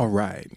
[0.00, 0.48] All right.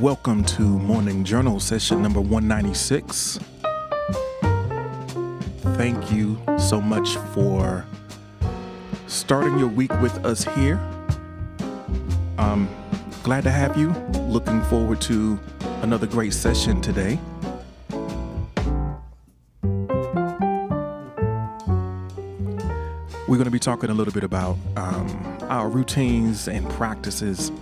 [0.00, 3.38] Welcome to Morning Journal session number 196.
[5.76, 7.84] Thank you so much for
[9.08, 10.80] starting your week with us here.
[12.38, 12.66] I'm
[13.22, 13.90] glad to have you.
[14.26, 15.38] Looking forward to
[15.82, 17.18] another great session today.
[23.28, 27.52] We're going to be talking a little bit about um, our routines and practices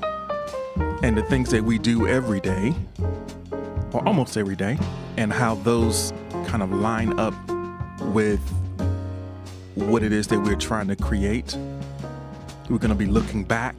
[1.03, 2.73] and the things that we do every day,
[3.93, 4.79] or almost every day,
[5.17, 6.13] and how those
[6.47, 7.35] kind of line up
[8.13, 8.39] with
[9.75, 11.59] what it is that we're trying to create.
[12.71, 13.75] We're going to be looking back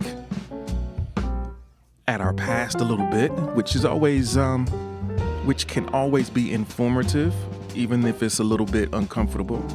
[2.05, 4.67] at our past a little bit, which is always, um,
[5.45, 7.33] which can always be informative,
[7.75, 9.65] even if it's a little bit uncomfortable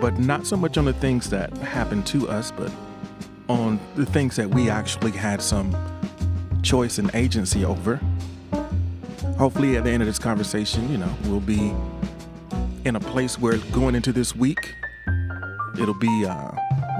[0.00, 2.72] but not so much on the things that happened to us, but
[3.48, 5.76] on the things that we actually had some
[6.62, 8.00] choice and agency over.
[9.36, 11.74] Hopefully, at the end of this conversation, you know, we'll be
[12.84, 14.74] in a place where going into this week,
[15.78, 16.50] it'll be, uh,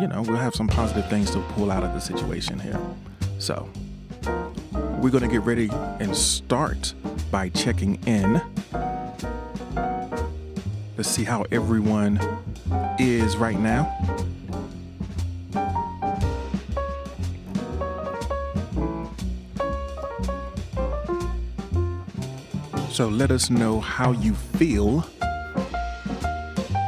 [0.01, 2.81] you know, we'll have some positive things to pull out of the situation here.
[3.39, 3.69] So,
[5.01, 6.95] we're going to get ready and start
[7.31, 8.43] by checking in.
[10.97, 12.19] Let's see how everyone
[13.01, 13.97] is right now.
[22.91, 25.07] So let us know how you feel.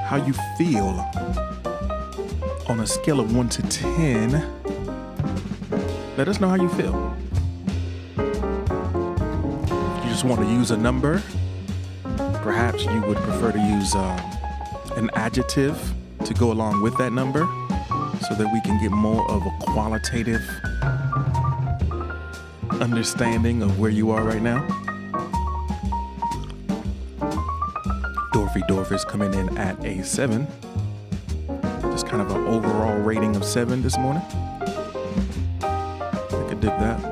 [0.04, 1.08] How you feel
[2.68, 4.32] on a scale of 1 to 10.
[6.18, 7.16] Let us know how you feel.
[9.96, 11.22] If you just want to use a number,
[12.42, 14.20] perhaps you would prefer to use uh,
[14.96, 15.94] an adjective
[16.32, 17.40] to go along with that number
[18.28, 20.40] so that we can get more of a qualitative
[22.80, 24.60] understanding of where you are right now.
[28.32, 30.46] Dorothy Dorf is coming in at a 7.
[31.82, 34.22] Just kind of an overall rating of 7 this morning.
[35.62, 37.11] I could dig that.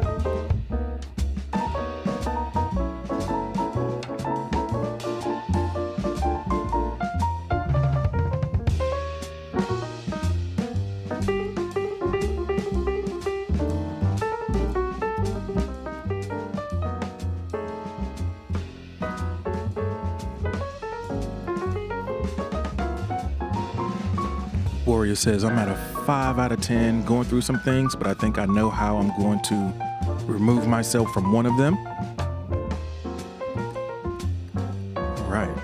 [25.20, 25.74] Says, I'm at a
[26.06, 29.14] 5 out of 10 going through some things, but I think I know how I'm
[29.20, 29.72] going to
[30.24, 31.76] remove myself from one of them.
[35.28, 35.54] Right.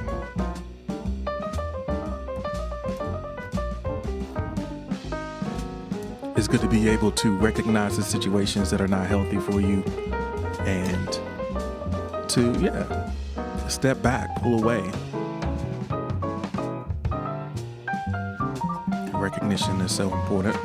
[6.37, 9.83] It's good to be able to recognize the situations that are not healthy for you
[10.67, 11.19] and
[12.29, 13.11] to, yeah,
[13.69, 14.93] step back, pull away.
[19.47, 20.57] Recognition is so important.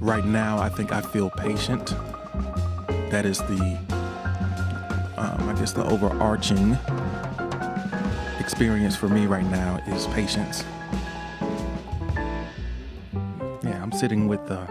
[0.00, 1.88] Right now, I think I feel patient.
[3.10, 3.76] That is the,
[5.16, 6.78] um, I guess, the overarching
[8.38, 10.62] experience for me right now is patience.
[13.64, 14.68] Yeah, I'm sitting with a,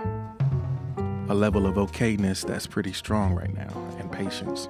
[1.28, 4.69] a level of okayness that's pretty strong right now, and patience.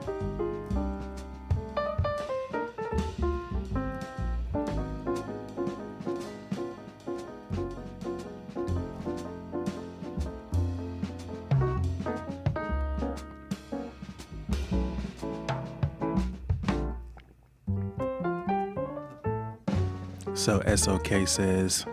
[20.76, 21.86] SOK says,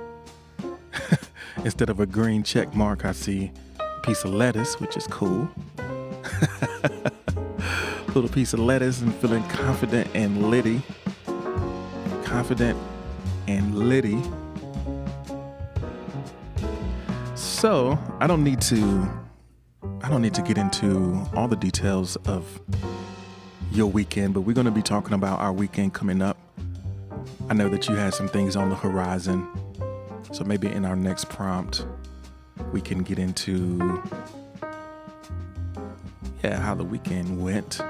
[1.64, 5.48] instead of a green check mark, I see a piece of lettuce, which is cool.
[8.08, 10.82] Little piece of lettuce and feeling confident and litty.
[12.24, 12.78] Confident
[13.46, 14.20] and litty.
[17.34, 19.08] So I don't need to
[20.02, 22.60] I don't need to get into all the details of
[23.70, 26.36] your weekend, but we're to be talking about our weekend coming up.
[27.52, 29.46] I know that you had some things on the horizon.
[30.32, 31.84] So maybe in our next prompt,
[32.72, 34.02] we can get into
[36.42, 37.82] yeah, how the weekend went.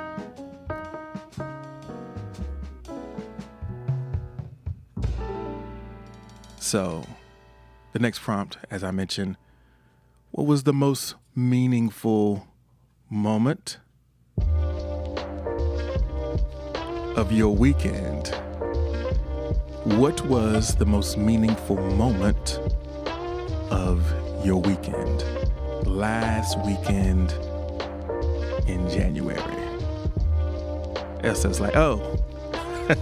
[6.58, 7.06] So,
[7.92, 9.36] the next prompt, as I mentioned,
[10.32, 12.48] what was the most meaningful
[13.08, 13.78] moment
[17.14, 18.36] of your weekend.
[19.84, 22.60] What was the most meaningful moment
[23.72, 24.06] of
[24.46, 25.24] your weekend?
[25.84, 27.32] Last weekend
[28.68, 29.42] in January.
[31.24, 32.16] Elsa's like, oh,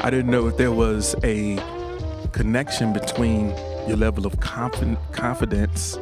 [0.00, 1.56] I didn't know if there was a
[2.32, 3.50] connection between
[3.86, 5.96] your level of confi- confidence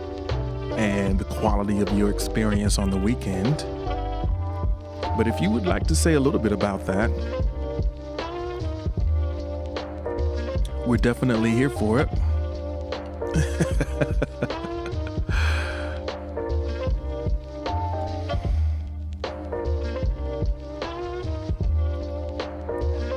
[0.78, 3.66] and the quality of your experience on the weekend.
[5.18, 7.10] But if you would like to say a little bit about that,
[10.88, 12.06] we're definitely here for it.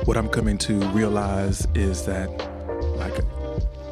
[0.04, 2.28] what I'm coming to realize is that
[2.96, 3.14] like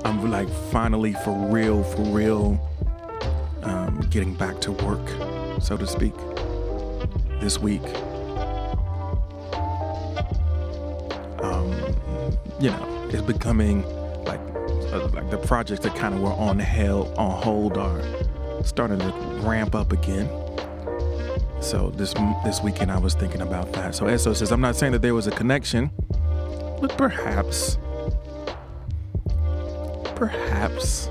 [0.05, 2.61] I'm like finally for real, for real,
[3.63, 5.09] um, getting back to work,
[5.63, 6.13] so to speak,
[7.41, 7.81] this week.
[11.43, 11.73] Um,
[12.61, 13.83] you know, it's becoming
[14.25, 14.41] like
[14.93, 18.03] uh, like the projects that kind of were on held on hold are
[18.65, 19.13] starting to
[19.43, 20.29] ramp up again.
[21.61, 22.15] So this
[22.45, 23.95] this weekend I was thinking about that.
[23.95, 25.91] So Eso says I'm not saying that there was a connection,
[26.81, 27.79] but perhaps,
[30.15, 31.09] perhaps.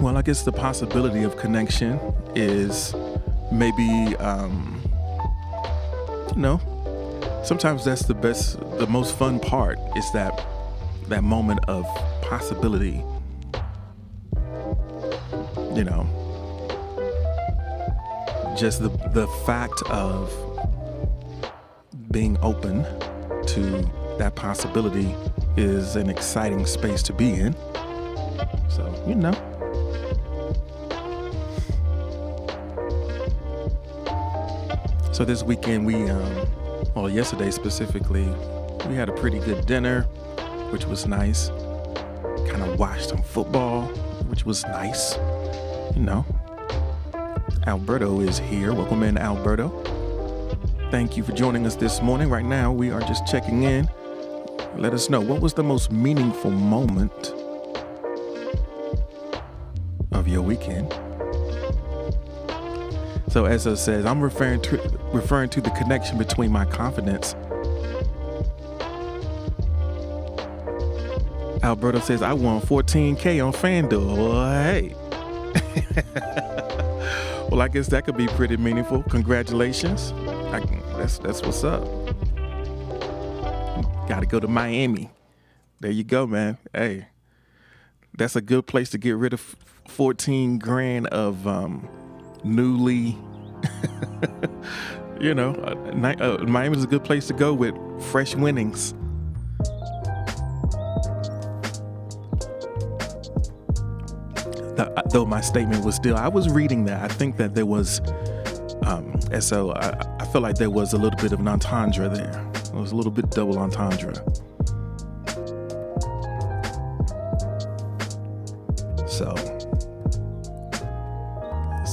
[0.00, 1.98] Well, I guess the possibility of connection
[2.36, 2.94] is
[3.50, 4.80] maybe, um,
[6.34, 6.60] you know,
[7.44, 10.46] sometimes that's the best, the most fun part is that
[11.08, 11.84] that moment of
[12.22, 13.02] possibility.
[15.74, 16.06] You know,
[18.58, 20.32] just the the fact of
[22.10, 22.84] being open
[23.46, 25.14] to that possibility
[25.56, 27.54] is an exciting space to be in.
[28.68, 29.47] So, you know.
[35.18, 36.46] So this weekend we um
[36.94, 38.28] well yesterday specifically,
[38.88, 40.02] we had a pretty good dinner,
[40.70, 41.48] which was nice.
[42.48, 43.86] Kind of watched some football,
[44.28, 45.16] which was nice.
[45.96, 46.24] You know,
[47.66, 48.72] Alberto is here.
[48.72, 49.70] Welcome in, Alberto.
[50.92, 52.30] Thank you for joining us this morning.
[52.30, 53.90] Right now, we are just checking in.
[54.76, 57.34] Let us know what was the most meaningful moment
[60.12, 60.94] of your weekend.
[63.38, 64.78] So, as says, I'm referring to
[65.12, 67.36] referring to the connection between my confidence.
[71.62, 74.64] Alberto says I won 14k on FanDuel.
[74.64, 74.92] Hey.
[77.48, 79.04] well, I guess that could be pretty meaningful.
[79.04, 80.10] Congratulations.
[80.52, 80.58] I,
[80.96, 81.84] that's that's what's up.
[84.08, 85.10] Got to go to Miami.
[85.78, 86.58] There you go, man.
[86.74, 87.06] Hey,
[88.12, 89.54] that's a good place to get rid of
[89.86, 91.88] 14 grand of um,
[92.44, 93.16] newly.
[95.20, 97.74] you know, uh, uh, Miami is a good place to go with
[98.10, 98.94] fresh winnings.
[104.76, 107.02] The, though my statement was still, I was reading that.
[107.02, 108.00] I think that there was,
[108.82, 112.08] um, and so I, I felt like there was a little bit of an entendre
[112.08, 112.48] there.
[112.54, 114.14] It was a little bit double entendre.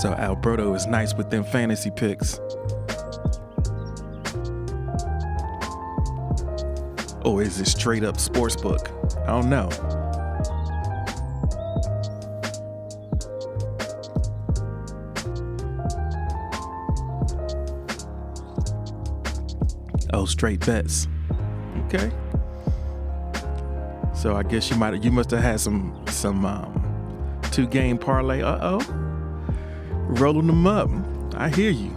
[0.05, 2.37] So Alberto is nice with them fantasy picks.
[7.25, 8.91] Or is it straight up sports book?
[9.23, 9.67] I don't know.
[20.13, 21.07] Oh, straight bets.
[21.87, 22.11] Okay.
[24.13, 28.43] So I guess you might you must have had some some um, two game parlay.
[28.43, 29.04] Uh oh,
[30.07, 30.89] rolling them up.
[31.35, 31.95] I hear you.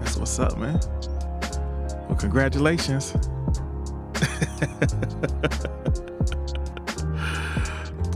[0.00, 0.80] That's what's up, man.
[2.08, 3.12] Well, congratulations.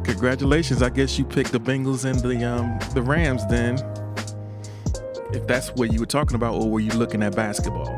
[0.04, 0.82] congratulations.
[0.82, 3.78] I guess you picked the Bengals and the um the Rams then.
[5.32, 7.92] If that's what you were talking about, or were you looking at basketball?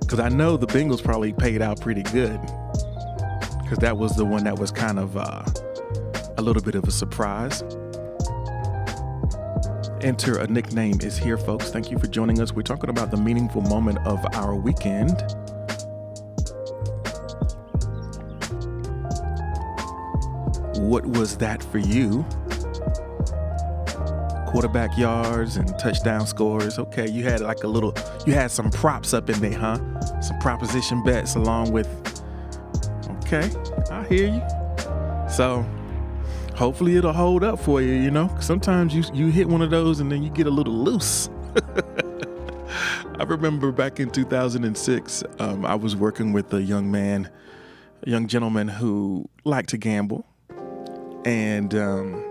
[0.00, 2.40] Because I know the Bengals probably paid out pretty good.
[3.62, 5.42] Because that was the one that was kind of uh,
[6.38, 7.64] a little bit of a surprise.
[10.02, 11.70] Enter a nickname is here, folks.
[11.70, 12.52] Thank you for joining us.
[12.52, 15.12] We're talking about the meaningful moment of our weekend.
[20.78, 22.24] What was that for you?
[24.48, 26.78] Quarterback yards and touchdown scores.
[26.78, 27.94] Okay, you had like a little,
[28.26, 29.78] you had some props up in there, huh?
[30.20, 31.88] Some proposition bets along with.
[33.24, 33.50] Okay,
[33.90, 34.42] I hear you.
[35.28, 35.66] So,
[36.56, 37.92] hopefully it'll hold up for you.
[37.92, 40.74] You know, sometimes you you hit one of those and then you get a little
[40.74, 41.28] loose.
[43.18, 47.30] I remember back in 2006, um, I was working with a young man,
[48.06, 50.26] a young gentleman who liked to gamble,
[51.24, 52.22] and um,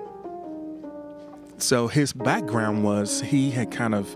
[1.58, 4.16] so his background was he had kind of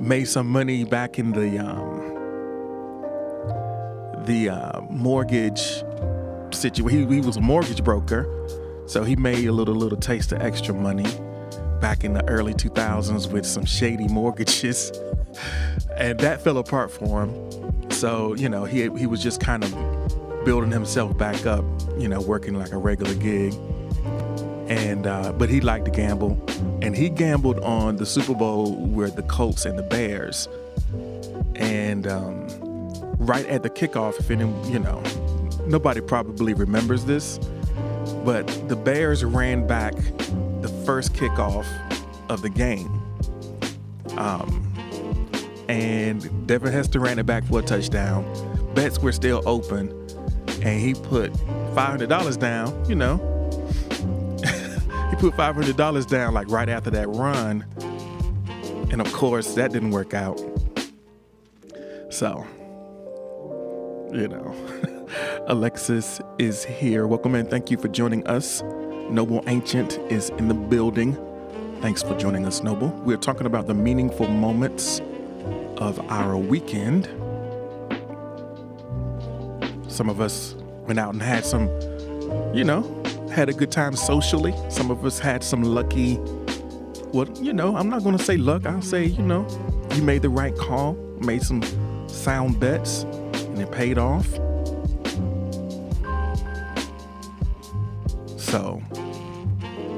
[0.00, 2.12] made some money back in the um,
[4.26, 5.82] the uh, mortgage
[6.50, 7.08] situation.
[7.08, 8.26] He, he was a mortgage broker,
[8.92, 11.06] so he made a little little taste of extra money
[11.80, 14.92] back in the early 2000s with some shady mortgages,
[15.96, 17.90] and that fell apart for him.
[17.90, 21.64] So you know he he was just kind of building himself back up,
[21.96, 23.54] you know, working like a regular gig.
[24.68, 26.38] And uh, but he liked to gamble,
[26.82, 30.50] and he gambled on the Super Bowl where the Colts and the Bears,
[31.54, 32.46] and um,
[33.16, 35.02] right at the kickoff, if any, you know,
[35.66, 37.38] nobody probably remembers this,
[38.24, 39.94] but the Bears ran back
[40.60, 41.66] the first kickoff
[42.28, 42.88] of the game.
[44.16, 44.72] Um,
[45.68, 48.24] and Devin Hester ran it back for a touchdown.
[48.74, 49.90] Bets were still open,
[50.62, 51.32] and he put
[51.74, 53.16] $500 down, you know.
[55.10, 57.64] he put $500 down like right after that run.
[58.90, 60.38] And of course, that didn't work out.
[62.10, 62.46] So,
[64.12, 64.88] you know.
[65.46, 67.06] Alexis is here.
[67.06, 68.62] Welcome and thank you for joining us.
[69.10, 71.16] Noble Ancient is in the building.
[71.80, 72.88] Thanks for joining us, Noble.
[73.04, 75.00] We're talking about the meaningful moments
[75.78, 77.06] of our weekend.
[79.88, 80.54] Some of us
[80.86, 81.66] went out and had some,
[82.54, 82.82] you know,
[83.30, 84.54] had a good time socially.
[84.68, 86.18] Some of us had some lucky,
[87.12, 88.64] well, you know, I'm not going to say luck.
[88.64, 89.46] I'll say, you know,
[89.94, 91.62] you made the right call, made some
[92.08, 94.38] sound bets, and it paid off.
[98.52, 98.82] So,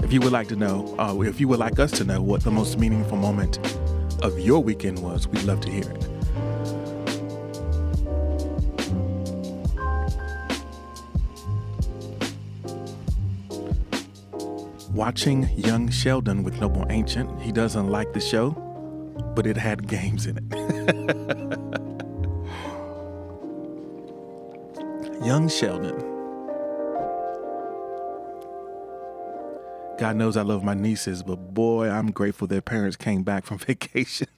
[0.04, 2.44] if you would like to know, uh, if you would like us to know what
[2.44, 3.58] the most meaningful moment
[4.22, 6.08] of your weekend was, we'd love to hear it.
[14.92, 18.52] Watching Young Sheldon with Noble Ancient, he doesn't like the show,
[19.34, 20.44] but it had games in it.
[25.26, 26.13] Young Sheldon.
[30.04, 33.56] God knows I love my nieces, but boy, I'm grateful their parents came back from
[33.70, 34.28] vacation.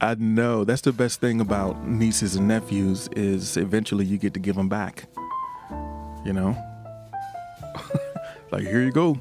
[0.00, 4.40] I know that's the best thing about nieces and nephews is eventually you get to
[4.40, 5.04] give them back.
[6.24, 6.56] You know,
[8.50, 9.20] like here you go.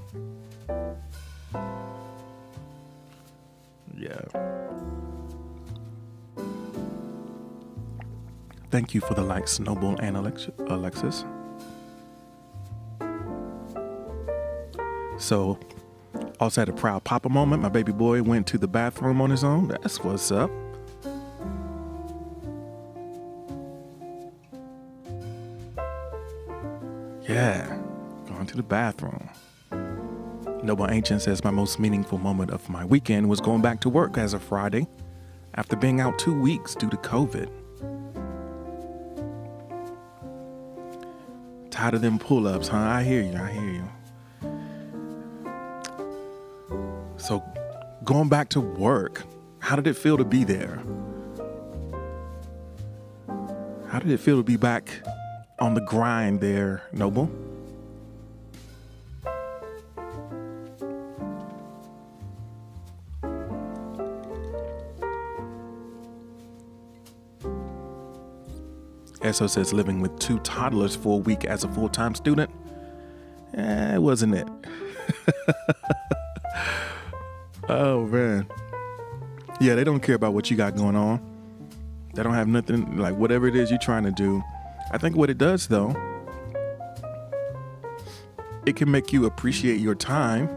[3.98, 4.22] Yeah.
[8.72, 11.26] Thank you for the likes, Noble and Alexis.
[15.24, 15.58] So,
[16.42, 17.62] also had a proud papa moment.
[17.62, 19.70] My baby boy went to the bathroom on his own.
[19.70, 20.52] That's what's up.
[27.22, 27.74] Yeah,
[28.28, 29.30] going to the bathroom.
[30.62, 34.18] Noble Ancient says my most meaningful moment of my weekend was going back to work
[34.18, 34.88] as of Friday
[35.56, 37.50] after being out two weeks due to COVID.
[41.72, 42.78] Tired of them pull ups, huh?
[42.78, 44.03] I hear you, I hear you.
[48.04, 49.24] Going back to work,
[49.60, 50.82] how did it feel to be there?
[53.88, 54.90] How did it feel to be back
[55.60, 57.32] on the grind there, Noble?
[69.22, 72.52] Eso says living with two toddlers for a week as a full time student.
[73.54, 74.48] Eh, wasn't it.
[79.64, 81.22] Yeah, they don't care about what you got going on.
[82.14, 84.44] They don't have nothing like whatever it is you're trying to do.
[84.92, 85.96] I think what it does though,
[88.66, 90.50] it can make you appreciate your time.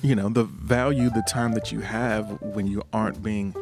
[0.00, 3.52] You know, the value the time that you have when you aren't being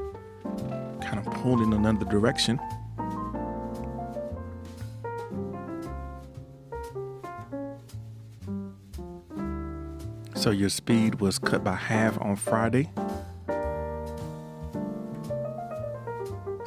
[1.01, 2.61] kind of pulled in another direction.
[10.37, 12.89] So your speed was cut by half on Friday.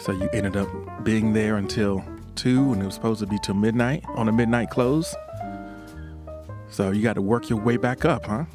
[0.06, 0.70] So you ended up
[1.04, 4.70] being there until 2 and it was supposed to be till midnight on a midnight
[4.70, 5.16] close.
[6.70, 8.46] So you got to work your way back up, huh?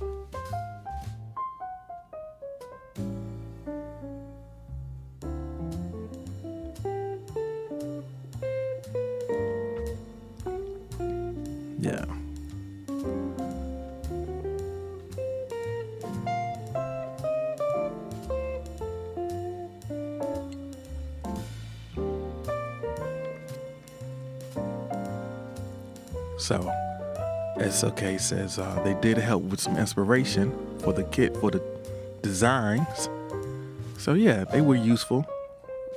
[27.80, 31.62] SOK says uh, they did help with some inspiration for the kit for the
[32.20, 33.08] designs.
[33.96, 35.24] So yeah, they were useful.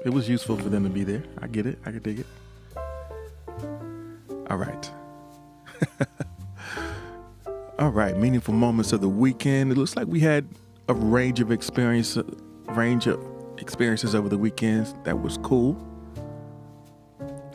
[0.05, 1.23] It was useful for them to be there.
[1.41, 1.77] I get it.
[1.85, 2.25] I can dig it.
[4.49, 4.91] All right.
[7.79, 9.73] All right, meaningful moments of the weekend.
[9.73, 10.47] It looks like we had
[10.87, 12.17] a range of experience,
[12.69, 13.19] range of
[13.57, 14.93] experiences over the weekends.
[15.03, 15.85] That was cool.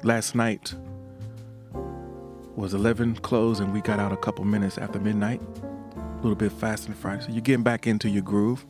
[0.03, 0.75] Last night
[2.59, 5.41] was 11 close, and we got out a couple minutes after midnight.
[5.97, 7.23] A little bit fast and Friday.
[7.23, 8.67] So you're getting back into your groove.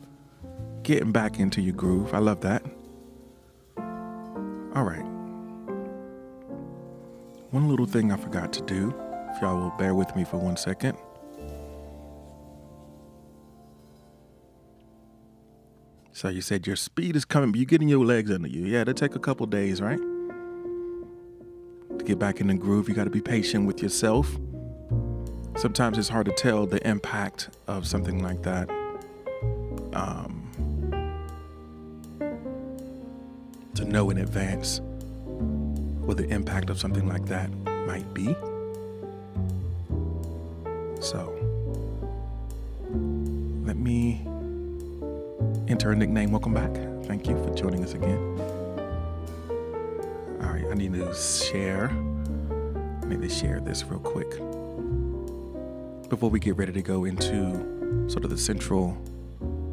[0.83, 2.13] Getting back into your groove.
[2.13, 2.63] I love that.
[4.75, 5.05] All right.
[7.49, 8.93] One little thing I forgot to do,
[9.31, 10.95] if y'all will bear with me for one second.
[16.11, 18.65] So you said your speed is coming, but you're getting your legs under you.
[18.65, 19.99] Yeah, it'll take a couple days, right?
[21.99, 24.37] To get back in the groove, you got to be patient with yourself.
[25.57, 28.69] Sometimes it's hard to tell the impact of something like that.
[29.93, 30.45] Um,
[33.75, 37.51] to know in advance what the impact of something like that
[37.85, 38.33] might be.
[41.01, 41.35] So,
[43.65, 44.21] let me
[45.67, 46.31] enter a nickname.
[46.31, 46.73] Welcome back.
[47.05, 48.48] Thank you for joining us again.
[50.79, 51.89] Need to share.
[51.89, 54.29] I need to share this real quick
[56.07, 58.97] before we get ready to go into sort of the central,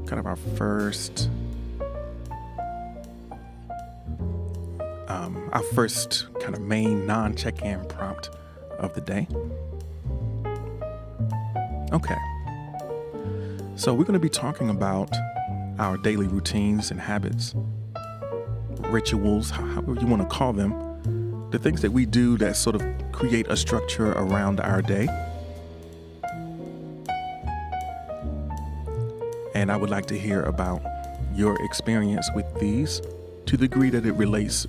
[0.07, 1.31] kind of our first
[5.07, 8.31] um, our first kind of main non check in prompt
[8.81, 9.29] of the day.
[11.93, 12.17] Okay.
[13.77, 15.15] So, we're going to be talking about
[15.79, 17.55] our daily routines and habits,
[18.81, 20.86] rituals, however you want to call them,
[21.57, 25.09] the things that we do that sort of create a structure around our day.
[29.55, 30.83] And I would like to hear about
[31.35, 33.01] your experience with these
[33.47, 34.67] to the degree that it relates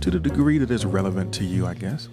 [0.00, 2.08] to the degree that is relevant to you, I guess.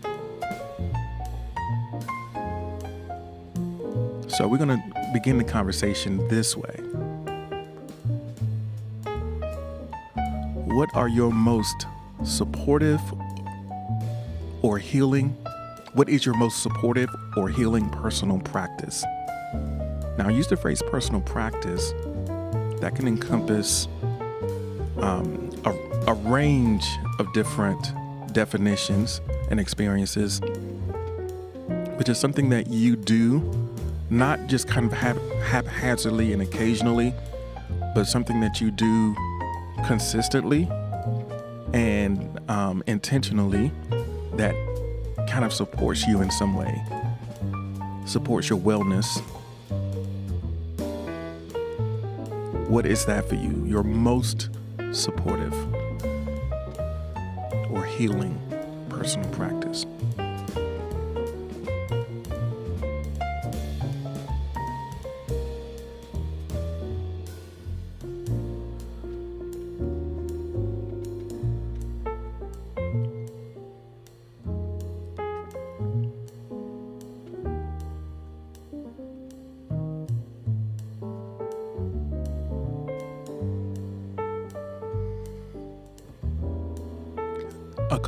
[4.27, 6.75] So we're going to begin the conversation this way.
[10.65, 11.87] What are your most
[12.23, 13.01] supportive
[14.79, 15.29] healing?
[15.93, 19.03] What is your most supportive or healing personal practice?
[20.17, 21.93] Now, I use the phrase personal practice
[22.81, 23.87] that can encompass
[24.97, 25.71] um, a,
[26.07, 26.85] a range
[27.19, 27.93] of different
[28.33, 30.41] definitions and experiences,
[31.95, 33.69] which is something that you do,
[34.09, 37.13] not just kind of hap- haphazardly and occasionally,
[37.95, 39.15] but something that you do
[39.85, 40.67] consistently
[41.73, 43.71] and um, intentionally
[44.33, 44.55] that
[45.29, 46.83] kind of supports you in some way,
[48.05, 49.21] supports your wellness.
[52.67, 53.63] What is that for you?
[53.65, 54.49] Your most
[54.91, 55.53] supportive
[57.71, 58.39] or healing
[58.89, 59.85] personal practice.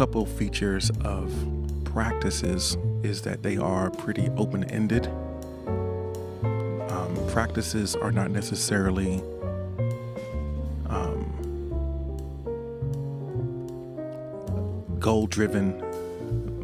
[0.02, 1.32] Couple features of
[1.84, 5.06] practices is that they are pretty open ended.
[6.90, 9.22] Um, practices are not necessarily
[10.90, 11.28] um,
[15.00, 15.80] goal driven,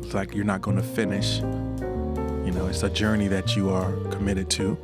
[0.01, 1.37] it's like you're not going to finish.
[1.37, 4.75] You know, it's a journey that you are committed to.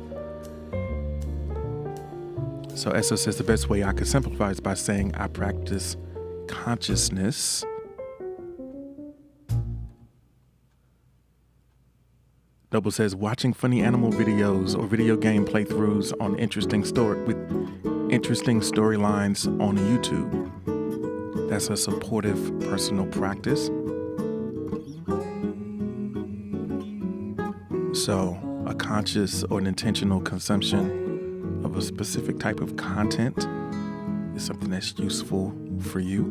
[2.76, 5.96] So, Esso says the best way I could simplify is by saying I practice
[6.46, 7.64] consciousness
[12.74, 17.36] Double says watching funny animal videos or video game playthroughs on interesting story with
[18.10, 21.48] interesting storylines on YouTube.
[21.48, 23.66] That's a supportive personal practice.
[27.96, 33.38] So, a conscious or an intentional consumption of a specific type of content
[34.34, 36.24] is something that's useful for you.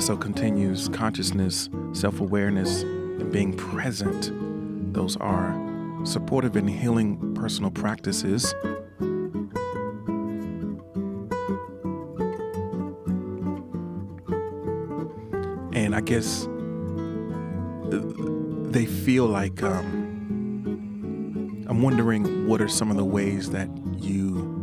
[0.00, 2.82] SO continues consciousness, self awareness,
[3.18, 4.30] and being present.
[4.92, 5.54] Those are
[6.04, 8.54] supportive and healing personal practices.
[15.72, 16.48] And I guess
[18.72, 20.06] they feel like um,
[21.68, 24.56] I'm wondering what are some of the ways that you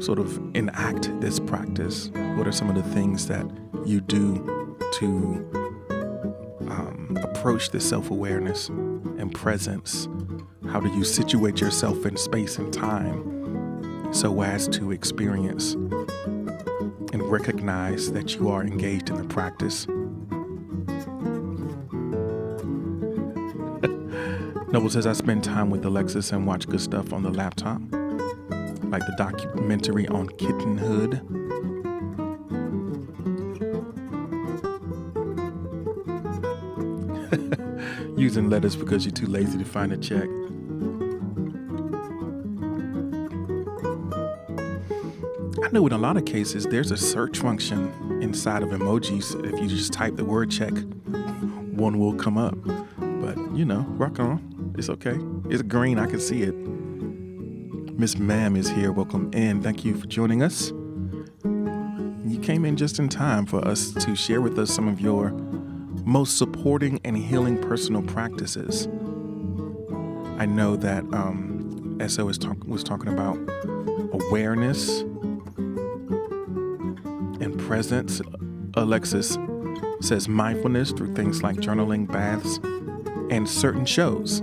[0.00, 2.10] sort of enact this practice?
[2.36, 3.46] What are some of the things that
[3.86, 5.63] you do to
[7.44, 10.08] approach this self awareness and presence?
[10.70, 18.10] How do you situate yourself in space and time so as to experience and recognize
[18.12, 19.86] that you are engaged in the practice?
[24.72, 27.82] Noble says, I spend time with Alexis and watch good stuff on the laptop,
[28.90, 31.20] like the documentary on kittenhood.
[38.24, 40.24] Using letters because you're too lazy to find a check.
[45.62, 49.34] I know in a lot of cases there's a search function inside of emojis.
[49.44, 50.72] If you just type the word check,
[51.76, 52.56] one will come up.
[52.96, 54.74] But you know, rock on.
[54.78, 55.18] It's okay.
[55.50, 55.98] It's green.
[55.98, 56.54] I can see it.
[57.98, 58.90] Miss Ma'am is here.
[58.90, 59.62] Welcome in.
[59.62, 60.70] Thank you for joining us.
[62.24, 65.28] You came in just in time for us to share with us some of your
[66.04, 68.86] most supporting and healing personal practices.
[70.38, 73.36] I know that um, SO was, talk- was talking about
[74.12, 75.00] awareness
[77.40, 78.20] and presence.
[78.74, 79.38] Alexis
[80.00, 82.58] says mindfulness through things like journaling, baths,
[83.30, 84.38] and certain shows.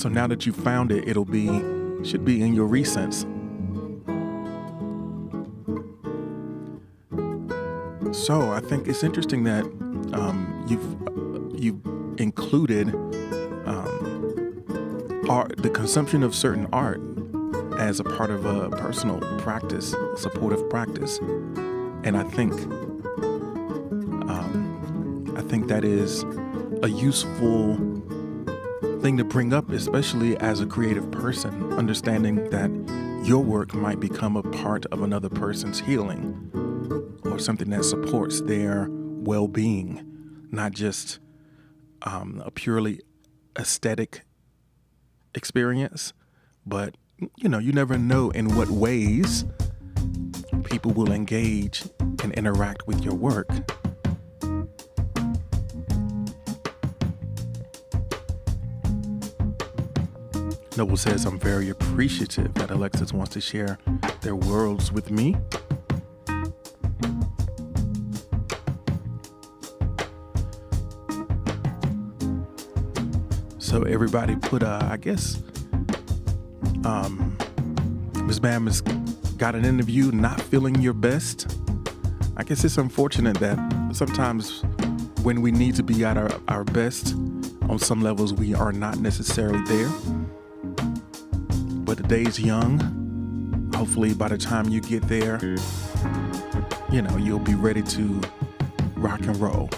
[0.00, 1.46] So now that you found it, it'll be
[2.04, 3.24] should be in your recents.
[8.24, 9.64] So I think it's interesting that
[10.14, 12.88] um, you've you've included
[13.66, 17.02] um, art, the consumption of certain art
[17.76, 22.54] as a part of a personal practice, supportive practice, and I think
[24.30, 26.24] um, I think that is
[26.82, 27.76] a useful
[29.02, 32.70] thing to bring up, especially as a creative person, understanding that
[33.22, 36.63] your work might become a part of another person's healing
[37.34, 41.18] or something that supports their well being, not just
[42.02, 43.00] um, a purely
[43.58, 44.22] aesthetic
[45.34, 46.12] experience,
[46.64, 46.96] but
[47.36, 49.44] you know, you never know in what ways
[50.64, 51.82] people will engage
[52.22, 53.48] and interact with your work.
[60.76, 63.78] Noble says, I'm very appreciative that Alexis wants to share
[64.20, 65.36] their worlds with me.
[73.74, 75.42] So everybody put, uh, I guess,
[76.84, 77.36] um,
[78.24, 78.38] Ms.
[78.38, 78.80] Bam has
[79.36, 81.58] got an interview not feeling your best.
[82.36, 83.58] I guess it's unfortunate that
[83.92, 84.62] sometimes
[85.24, 87.16] when we need to be at our, our best,
[87.68, 89.90] on some levels, we are not necessarily there
[91.84, 93.72] but the day's young.
[93.74, 95.40] Hopefully, by the time you get there,
[96.92, 98.20] you know, you'll be ready to
[98.94, 99.68] rock and roll.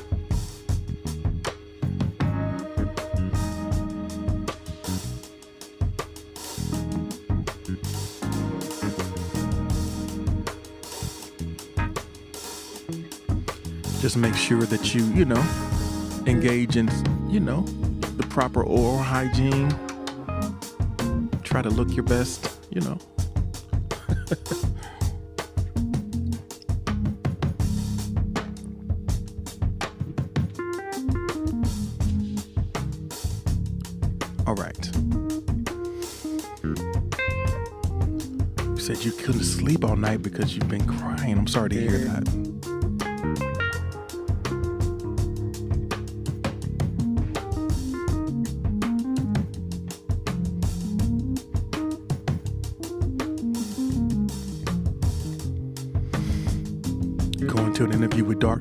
[14.16, 15.44] Just make sure that you, you know,
[16.24, 16.88] engage in,
[17.28, 17.60] you know,
[18.16, 19.68] the proper oral hygiene
[21.42, 22.96] try to look your best, you know.
[34.46, 34.96] All right.
[38.64, 41.36] You said you couldn't sleep all night because you've been crying.
[41.36, 42.45] I'm sorry to hear that.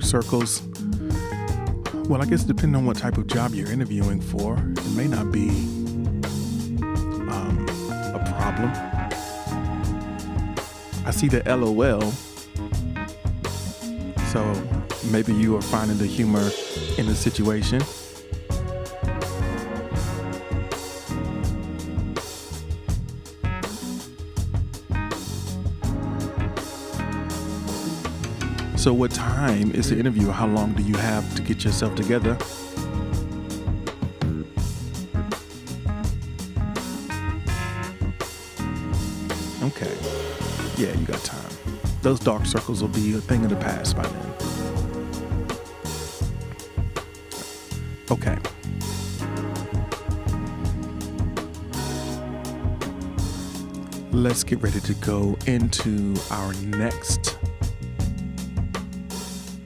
[0.02, 0.62] Circles?
[2.08, 5.32] Well, I guess depending on what type of job you're interviewing for, it may not
[5.32, 5.50] be
[7.30, 7.66] um,
[8.14, 8.72] a problem.
[11.06, 12.12] I see the LOL,
[14.32, 16.50] so maybe you are finding the humor
[16.98, 17.82] in the situation.
[28.86, 30.30] So, what time is the interview?
[30.30, 32.38] How long do you have to get yourself together?
[39.64, 39.92] Okay.
[40.78, 41.52] Yeah, you got time.
[42.04, 44.34] Those dark circles will be a thing of the past by then.
[48.12, 48.38] Okay.
[54.12, 57.35] Let's get ready to go into our next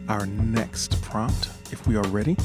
[0.09, 2.35] our next prompt if we are ready.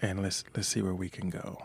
[0.00, 1.58] And let's let's see where we can go.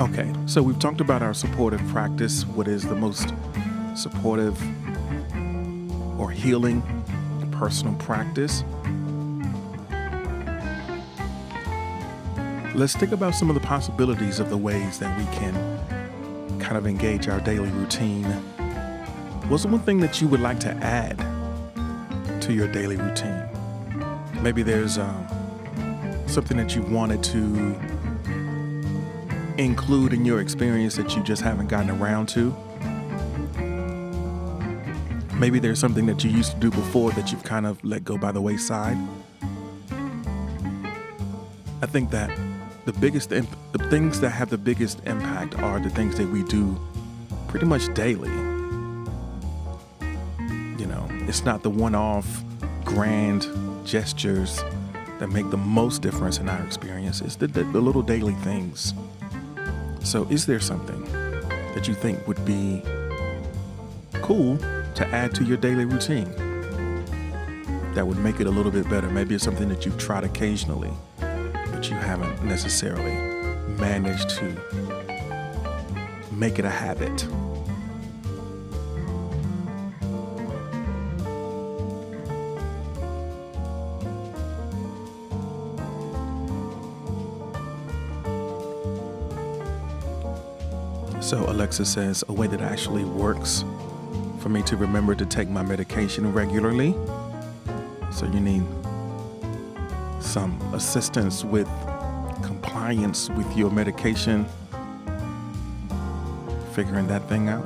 [0.00, 3.32] Okay, so we've talked about our supportive practice, what is the most
[3.96, 4.56] supportive
[6.20, 6.82] or healing
[7.50, 8.64] personal practice.
[12.74, 15.54] Let's think about some of the possibilities of the ways that we can
[16.58, 18.24] kind of engage our daily routine.
[19.48, 21.16] What's one thing that you would like to add
[22.42, 23.48] to your daily routine?
[24.42, 25.24] Maybe there's um,
[26.26, 27.78] something that you wanted to
[29.56, 32.52] include in your experience that you just haven't gotten around to.
[35.38, 38.18] Maybe there's something that you used to do before that you've kind of let go
[38.18, 38.98] by the wayside.
[41.80, 42.36] I think that
[42.84, 46.42] the biggest, imp- the things that have the biggest impact are the things that we
[46.44, 46.78] do
[47.48, 48.30] pretty much daily.
[50.78, 52.42] You know, it's not the one off
[52.84, 53.46] grand
[53.84, 54.62] gestures
[55.18, 58.92] that make the most difference in our experience, it's the, the, the little daily things.
[60.02, 61.02] So, is there something
[61.74, 62.82] that you think would be
[64.22, 66.30] cool to add to your daily routine
[67.94, 69.08] that would make it a little bit better?
[69.08, 70.90] Maybe it's something that you've tried occasionally,
[71.90, 73.14] you haven't necessarily
[73.78, 74.56] managed to
[76.32, 77.26] make it a habit.
[91.20, 93.64] So Alexa says a way that actually works
[94.40, 96.94] for me to remember to take my medication regularly.
[98.12, 98.83] So you need
[100.34, 101.68] some assistance with
[102.42, 104.44] compliance with your medication,
[106.72, 107.64] figuring that thing out.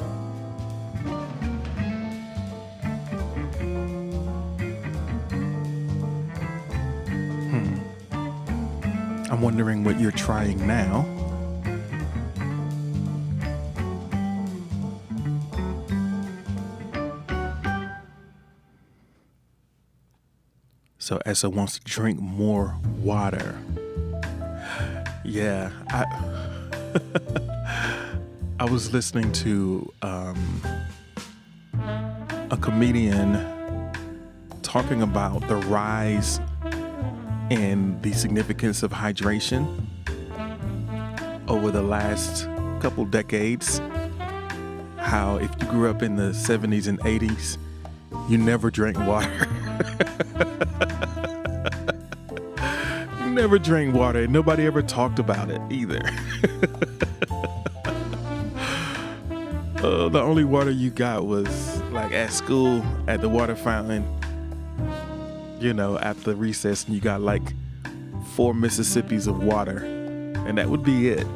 [7.48, 7.78] Hmm.
[9.33, 11.07] I'm wondering what you're trying now.
[21.09, 23.59] So Essa wants to drink more water.
[25.25, 26.05] Yeah, I
[28.61, 30.61] I was listening to um,
[32.51, 33.42] a comedian
[34.61, 36.40] talking about the rise
[37.51, 39.87] and the significance of hydration
[41.49, 42.47] over the last
[42.81, 43.81] couple decades.
[44.99, 47.57] How if you grew up in the 70s and 80s,
[48.29, 49.49] you never drank water.
[53.38, 56.01] never drank water, and nobody ever talked about it either.
[59.77, 64.05] uh, the only water you got was like at school at the water fountain.
[65.61, 67.55] You know, after recess, and you got like
[68.35, 71.27] four Mississippis of water, and that would be it.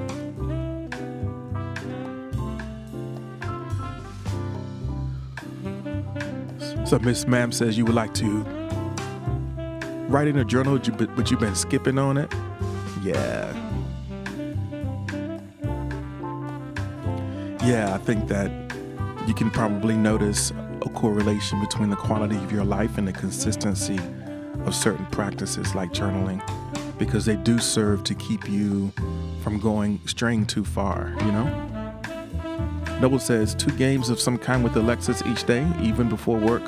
[6.84, 8.61] So Miss Ma'am says you would like to
[10.12, 12.30] write in a journal, but you've been skipping on it.
[13.02, 13.50] Yeah.
[17.64, 18.50] Yeah, I think that
[19.26, 20.50] you can probably notice
[20.82, 23.98] a correlation between the quality of your life and the consistency
[24.66, 26.42] of certain practices like journaling
[26.98, 28.92] because they do serve to keep you
[29.42, 31.98] from going straying too far, you know?
[33.00, 36.62] Noble says two games of some kind with Alexis each day, even before work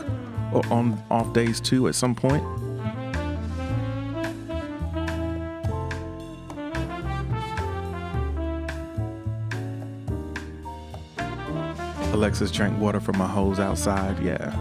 [0.53, 2.43] or on off days too at some point.
[12.25, 14.57] Alexis drank water from a hose outside, yeah.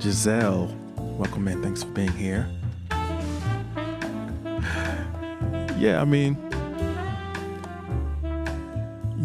[0.00, 2.48] Giselle, welcome in, thanks for being here.
[5.76, 6.38] Yeah, I mean,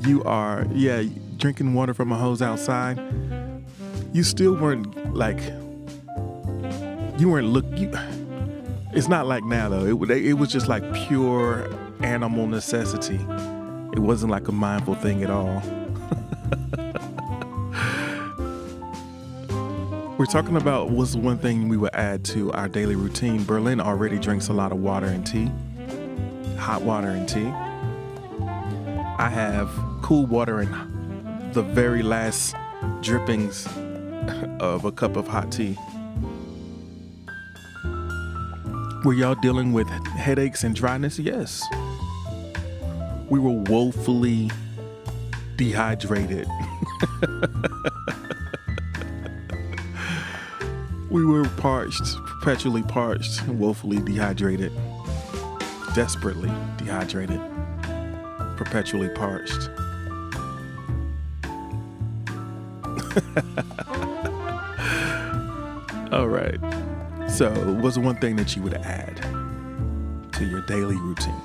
[0.06, 1.04] you are, yeah,
[1.38, 3.00] drinking water from a hose outside,
[4.12, 5.40] you still weren't like,
[7.18, 7.66] you weren't look.
[7.78, 7.90] You,
[8.94, 9.86] it's not like now though.
[9.86, 11.70] It it was just like pure
[12.02, 13.20] animal necessity.
[14.00, 15.62] It wasn't like a mindful thing at all.
[20.18, 23.44] We're talking about what's one thing we would add to our daily routine.
[23.44, 25.52] Berlin already drinks a lot of water and tea,
[26.56, 27.48] hot water and tea.
[29.18, 29.70] I have
[30.02, 32.56] cool water and the very last
[33.02, 33.68] drippings
[34.62, 35.78] of a cup of hot tea.
[39.04, 41.20] Were y'all dealing with headaches and dryness?
[41.20, 41.62] Yes.
[43.30, 44.50] We were woefully
[45.56, 46.48] dehydrated.
[51.12, 54.72] we were parched, perpetually parched, and woefully dehydrated,
[55.94, 57.40] desperately dehydrated,
[58.58, 59.70] perpetually parched.
[66.12, 66.60] All right.
[67.30, 69.18] So, what's one thing that you would add
[70.34, 71.40] to your daily routine?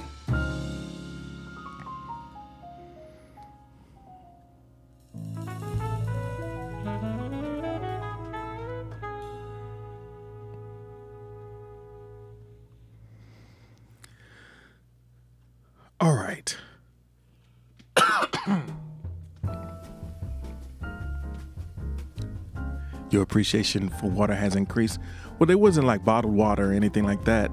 [23.35, 25.01] Appreciation for water has increased.
[25.41, 27.51] Well, it wasn't like bottled water or anything like that,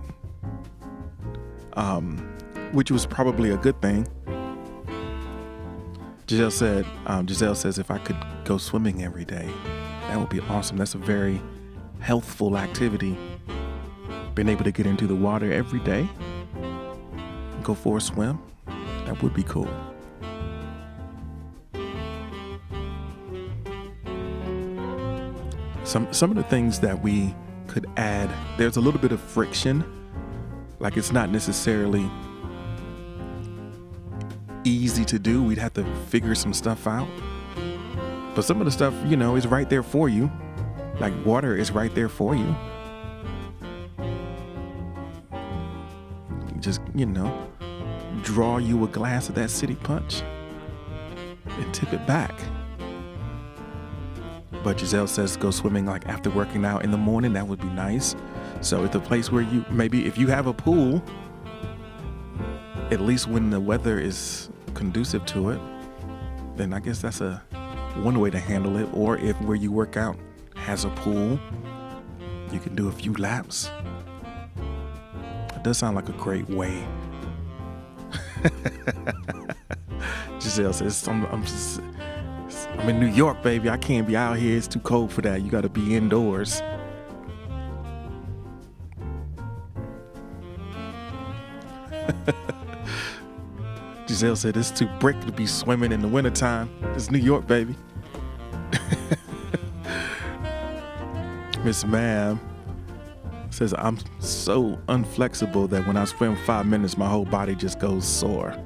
[1.73, 2.19] um,
[2.71, 4.07] which was probably a good thing.
[6.29, 9.49] Giselle said, um, Giselle says, if I could go swimming every day,
[10.07, 10.77] that would be awesome.
[10.77, 11.41] That's a very
[11.99, 13.17] healthful activity.
[14.35, 16.07] Being able to get into the water every day,
[17.63, 18.39] go for a swim,
[19.05, 19.90] that would be cool.
[25.83, 27.33] Some some of the things that we
[27.67, 29.83] could add, there's a little bit of friction.
[30.79, 32.09] Like it's not necessarily
[34.63, 35.43] easy to do.
[35.43, 37.07] We'd have to figure some stuff out.
[38.35, 40.31] But some of the stuff, you know, is right there for you.
[40.99, 42.55] Like water is right there for you.
[46.59, 47.49] Just, you know,
[48.21, 50.21] draw you a glass of that city punch
[51.45, 52.39] and tip it back.
[54.63, 57.33] But Giselle says go swimming like after working out in the morning.
[57.33, 58.15] That would be nice.
[58.61, 61.03] So it's a place where you maybe if you have a pool,
[62.91, 65.59] at least when the weather is conducive to it,
[66.55, 67.41] then I guess that's a
[67.95, 68.87] one way to handle it.
[68.93, 70.17] Or if where you work out
[70.55, 71.39] has a pool,
[72.51, 73.71] you can do a few laps.
[75.55, 76.87] It does sound like a great way.
[80.39, 81.45] Giselle says, I'm, I'm,
[82.81, 83.69] I'm in New York, baby.
[83.69, 84.57] I can't be out here.
[84.57, 85.43] It's too cold for that.
[85.43, 86.63] You got to be indoors.
[94.07, 96.71] Giselle said, It's too brick to be swimming in the wintertime.
[96.95, 97.75] It's New York, baby.
[101.63, 102.39] Miss Ma'am
[103.51, 108.07] says, I'm so unflexible that when I swim five minutes, my whole body just goes
[108.07, 108.57] sore.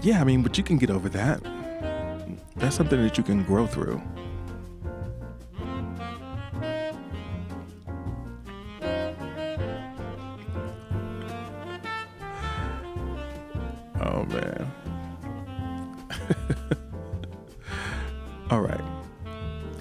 [0.00, 1.42] Yeah, I mean, but you can get over that.
[2.64, 4.00] That's something that you can grow through.
[14.00, 14.72] Oh, man.
[18.50, 18.80] All right.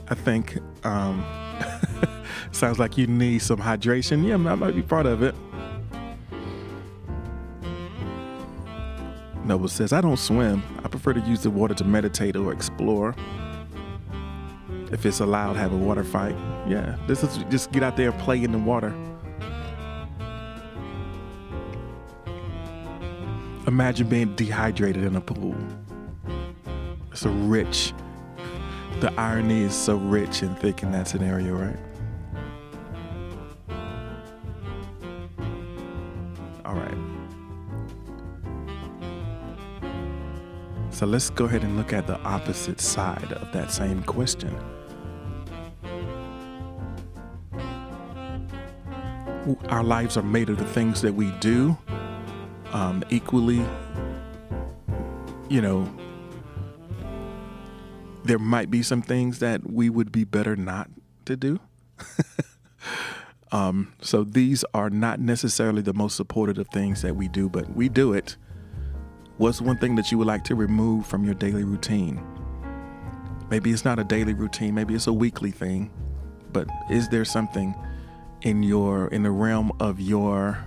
[0.09, 1.23] I think um,
[2.51, 4.27] sounds like you need some hydration.
[4.27, 5.35] Yeah, that might be part of it.
[9.45, 10.61] Noble says, I don't swim.
[11.03, 13.13] Prefer to use the water to meditate or explore.
[14.89, 16.33] If it's allowed, have a water fight.
[16.65, 18.95] Yeah, this is just get out there and play in the water.
[23.67, 25.57] Imagine being dehydrated in a pool.
[27.11, 27.93] It's a rich,
[29.01, 31.92] the irony is so rich and thick in that scenario, right?
[40.93, 44.55] So let's go ahead and look at the opposite side of that same question.
[49.69, 51.75] Our lives are made of the things that we do.
[52.73, 53.65] Um, equally,
[55.49, 55.91] you know,
[58.23, 60.91] there might be some things that we would be better not
[61.25, 61.59] to do.
[63.51, 67.75] um, so these are not necessarily the most supportive of things that we do, but
[67.75, 68.37] we do it.
[69.37, 72.23] What's one thing that you would like to remove from your daily routine?
[73.49, 75.91] Maybe it's not a daily routine, maybe it's a weekly thing,
[76.51, 77.73] but is there something
[78.43, 80.63] in your in the realm of your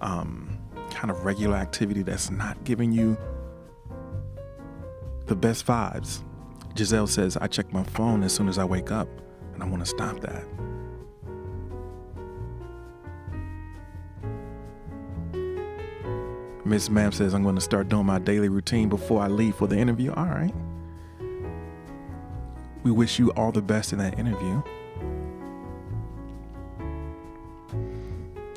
[0.00, 0.58] um,
[0.90, 3.16] kind of regular activity that's not giving you
[5.26, 6.24] the best vibes?
[6.76, 9.08] Giselle says, I check my phone as soon as I wake up,
[9.54, 10.44] and I want to stop that.
[16.66, 19.68] Miss Ma'am says, I'm going to start doing my daily routine before I leave for
[19.68, 20.12] the interview.
[20.12, 20.52] All right.
[22.82, 24.60] We wish you all the best in that interview.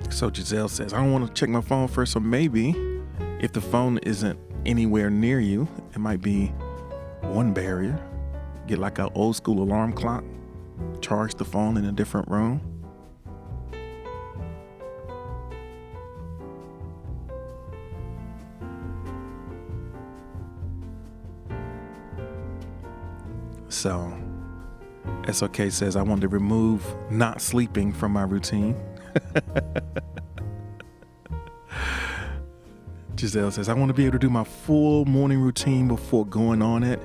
[0.09, 2.73] So Giselle says, I don't want to check my phone first, so maybe
[3.39, 6.47] if the phone isn't anywhere near you, it might be
[7.21, 8.03] one barrier.
[8.65, 10.23] Get like an old school alarm clock,
[10.99, 12.59] charge the phone in a different room.
[23.79, 24.13] So,
[25.31, 28.75] SOK says, I want to remove not sleeping from my routine.
[33.17, 36.61] Giselle says, I want to be able to do my full morning routine before going
[36.61, 37.01] on it.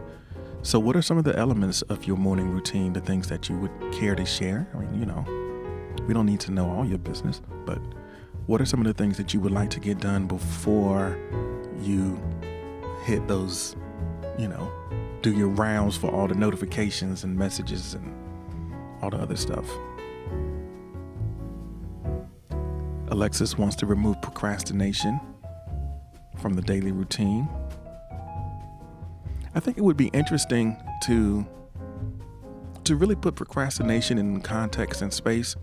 [0.62, 3.56] So, what are some of the elements of your morning routine, the things that you
[3.58, 4.66] would care to share?
[4.74, 5.24] I mean, you know,
[6.08, 7.78] we don't need to know all your business, but
[8.46, 11.16] what are some of the things that you would like to get done before
[11.80, 12.20] you
[13.04, 13.76] hit those,
[14.36, 14.72] you know,
[15.24, 18.14] do your rounds for all the notifications and messages and
[19.02, 19.66] all the other stuff?
[23.08, 25.18] Alexis wants to remove procrastination
[26.42, 27.48] from the daily routine.
[29.54, 31.46] I think it would be interesting to
[32.84, 35.56] to really put procrastination in context and space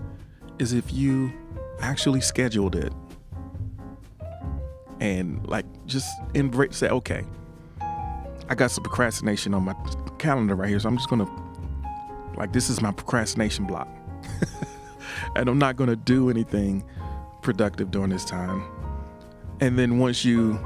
[0.58, 1.32] is if you
[1.80, 2.92] actually scheduled it
[5.00, 7.24] and like just embrace say okay
[8.52, 9.76] i got some procrastination on my
[10.20, 11.30] calendar right here so i'm just gonna
[12.38, 13.88] like this is my procrastination block
[15.36, 16.84] and i'm not gonna do anything
[17.42, 18.64] productive during this time.
[19.60, 20.60] And then once you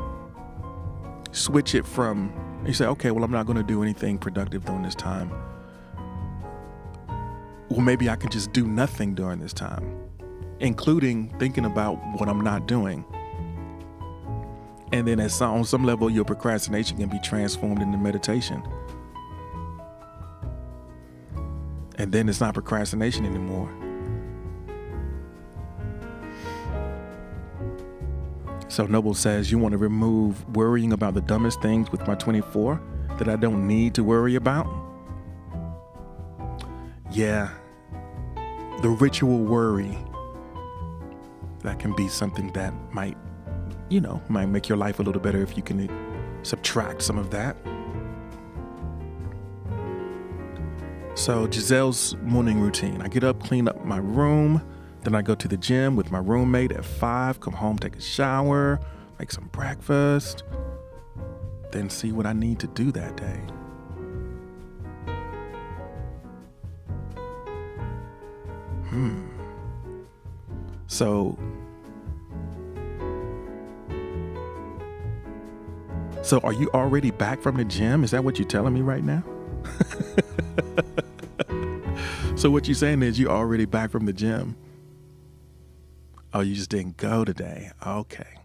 [1.31, 2.33] switch it from,
[2.65, 5.31] you say, okay, well, I'm not to do anything productive during this time.
[7.69, 9.97] Well, maybe I can just do nothing during this time,
[10.59, 13.03] including thinking about what I'm not doing.
[14.91, 18.63] And then at some, on some level, your procrastination can be transformed into meditation.
[21.97, 23.69] And then it's not procrastination anymore.
[28.67, 32.81] So Noble says, You want to remove worrying about the dumbest things with my 24
[33.17, 34.67] that I don't need to worry about?
[37.09, 37.51] Yeah,
[38.81, 39.97] the ritual worry
[41.61, 43.17] that can be something that might,
[43.89, 45.89] you know, might make your life a little better if you can
[46.43, 47.55] subtract some of that.
[51.15, 54.61] So, Giselle's morning routine I get up, clean up my room
[55.05, 58.01] then I go to the gym with my roommate at five, come home, take a
[58.01, 58.79] shower,
[59.19, 60.43] make some breakfast,
[61.71, 63.39] then see what I need to do that day.
[68.89, 69.27] Hmm.
[70.87, 71.37] So,
[76.25, 78.03] so are you already back from the gym?
[78.03, 79.23] Is that what you're telling me right now?
[82.35, 84.57] so what you're saying is you're already back from the gym.
[86.33, 87.69] Oh, you just didn't go today.
[87.85, 88.39] Okay.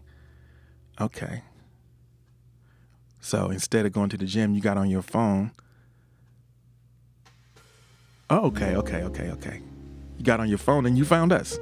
[0.99, 1.41] Okay.
[3.19, 5.51] So instead of going to the gym, you got on your phone.
[8.29, 9.61] Oh, okay, okay, okay, okay.
[10.17, 11.57] You got on your phone and you found us.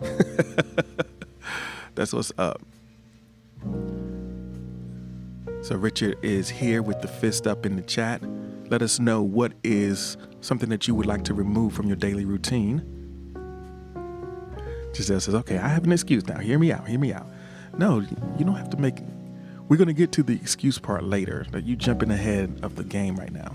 [1.94, 2.62] That's what's up.
[5.68, 8.22] So Richard is here with the fist up in the chat.
[8.70, 12.24] Let us know what is something that you would like to remove from your daily
[12.24, 12.80] routine.
[14.94, 16.38] Giselle says, okay, I have an excuse now.
[16.38, 16.88] Hear me out.
[16.88, 17.26] Hear me out.
[17.76, 19.00] No, you don't have to make.
[19.68, 21.44] We're going to get to the excuse part later.
[21.50, 23.54] That you jumping ahead of the game right now.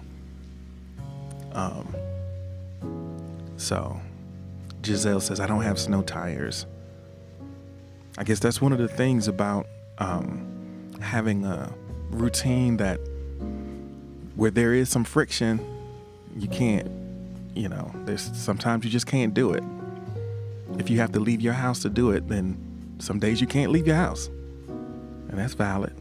[1.54, 1.96] Um.
[3.58, 4.00] So,
[4.86, 6.68] Giselle says, I don't have snow tires.
[8.20, 9.66] I guess that's one of the things about
[9.98, 11.74] um, having a
[12.14, 13.00] routine that
[14.36, 15.60] where there is some friction,
[16.36, 16.90] you can't,
[17.56, 19.64] you know, there's sometimes you just can't do it.
[20.80, 22.58] If you have to leave your house to do it, then
[23.00, 24.28] some days you can't leave your house.
[24.28, 25.94] And that's valid.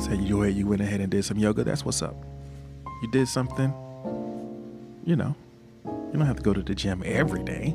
[0.00, 2.14] Say you you went ahead and did some yoga, that's what's up.
[3.02, 3.72] You did something,
[5.04, 5.34] you know,
[5.84, 7.74] you don't have to go to the gym every day.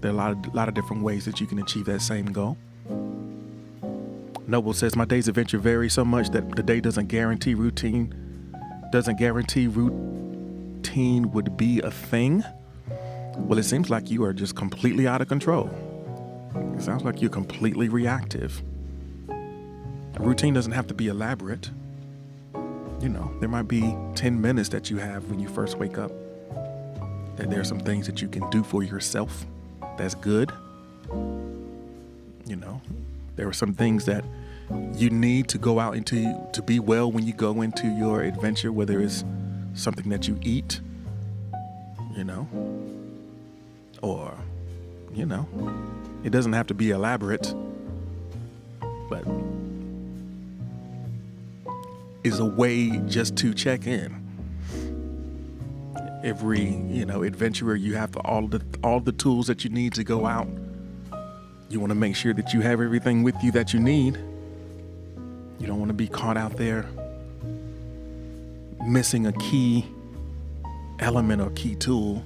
[0.00, 2.26] There are a lot of, lot of different ways that you can achieve that same
[2.26, 2.56] goal.
[4.46, 8.14] Noble says, My day's adventure vary so much that the day doesn't guarantee routine,
[8.90, 12.42] doesn't guarantee routine would be a thing,
[13.36, 15.70] well, it seems like you are just completely out of control.
[16.76, 18.60] It sounds like you're completely reactive.
[19.28, 21.70] A routine doesn't have to be elaborate.
[23.00, 26.10] You know, there might be 10 minutes that you have when you first wake up.
[27.36, 29.46] That there are some things that you can do for yourself
[29.96, 30.52] that's good.
[32.46, 32.80] You know,
[33.36, 34.24] there are some things that
[34.94, 38.72] you need to go out into to be well when you go into your adventure,
[38.72, 39.24] whether it's
[39.74, 40.80] something that you eat,
[42.16, 42.48] you know,
[44.02, 44.34] or,
[45.14, 45.48] you know,
[46.24, 47.54] it doesn't have to be elaborate,
[49.08, 49.24] but
[52.22, 54.29] is a way just to check in.
[56.22, 60.04] Every, you know, adventurer, you have all the all the tools that you need to
[60.04, 60.48] go out.
[61.70, 64.16] You want to make sure that you have everything with you that you need.
[65.58, 66.86] You don't want to be caught out there
[68.84, 69.86] missing a key
[70.98, 72.22] element or key tool.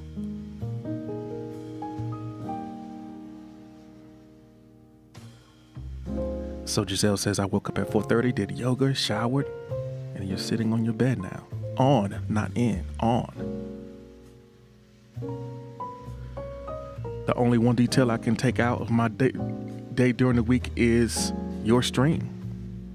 [6.64, 9.46] So Giselle says I woke up at 4:30, did yoga, showered,
[10.14, 11.44] and you're sitting on your bed now.
[11.76, 13.83] On, not in, on.
[17.26, 19.32] The only one detail I can take out of my day,
[19.94, 22.28] day during the week is your stream.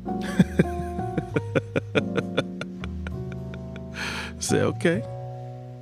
[4.40, 5.04] Say, okay.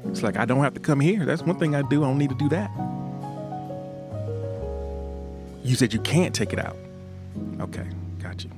[0.05, 1.25] It's like I don't have to come here.
[1.25, 2.03] That's one thing I do.
[2.03, 2.71] I don't need to do that.
[5.63, 6.77] You said you can't take it out.
[7.59, 7.85] Okay,
[8.23, 8.49] got you.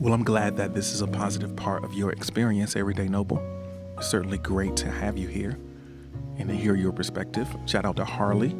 [0.00, 3.42] Well, I'm glad that this is a positive part of your experience, Everyday Noble.
[4.00, 5.58] Certainly great to have you here
[6.38, 7.48] and to hear your perspective.
[7.66, 8.56] Shout out to Harley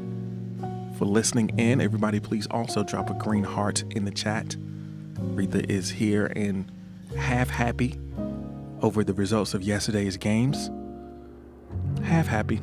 [0.98, 1.80] for listening in.
[1.80, 4.56] Everybody, please also drop a green heart in the chat.
[5.18, 6.70] Retha is here and
[7.16, 7.98] half happy
[8.82, 10.70] over the results of yesterday's games.
[12.02, 12.60] Half happy.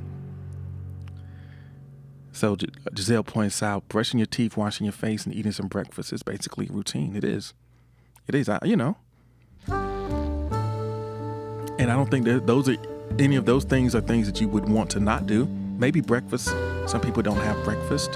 [2.31, 2.55] So
[2.95, 6.67] Giselle points out brushing your teeth, washing your face, and eating some breakfast is basically
[6.67, 7.15] routine.
[7.15, 7.55] It is.
[8.27, 8.97] It is, you know.
[11.87, 12.75] And I don't think that those are
[13.17, 15.45] any of those things are things that you would want to not do.
[15.45, 16.49] Maybe breakfast.
[16.85, 18.13] Some people don't have breakfast.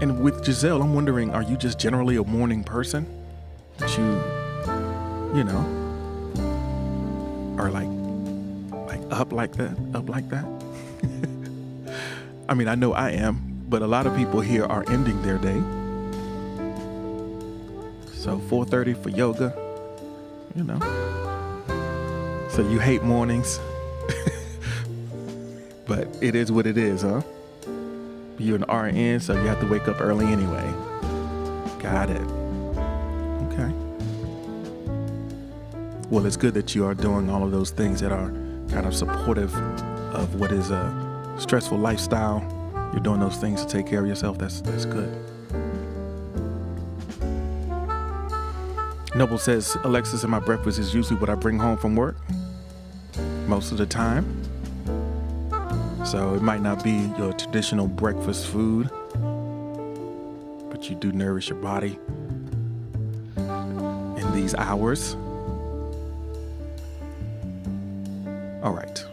[0.00, 3.06] And with Giselle, I'm wondering, are you just generally a morning person?
[3.78, 4.04] That you,
[5.36, 5.58] you know,
[7.58, 7.88] are like,
[8.86, 10.44] like up like that, up like that.
[12.48, 15.38] I mean, I know I am, but a lot of people here are ending their
[15.38, 15.60] day.
[18.12, 19.52] So 4:30 for yoga,
[20.54, 21.07] you know.
[22.58, 23.60] So you hate mornings.
[25.86, 27.22] but it is what it is, huh?
[28.36, 30.68] You're an RN, so you have to wake up early anyway.
[31.80, 32.20] Got it.
[33.46, 33.72] Okay.
[36.10, 38.30] Well, it's good that you are doing all of those things that are
[38.72, 39.54] kind of supportive
[40.12, 42.42] of what is a stressful lifestyle,
[42.92, 45.16] you're doing those things to take care of yourself, that's that's good.
[49.14, 52.16] Noble says, Alexis and my breakfast is usually what I bring home from work
[53.48, 54.44] most of the time.
[56.04, 58.88] So it might not be your traditional breakfast food,
[60.70, 61.98] but you do nourish your body
[63.36, 65.14] in these hours.
[68.62, 69.04] All right.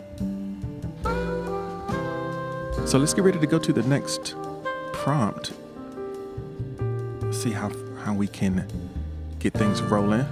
[2.88, 4.36] So let's get ready to go to the next
[4.93, 5.53] prompt.
[7.31, 7.71] See how
[8.03, 8.67] how we can
[9.39, 10.25] get things rolling.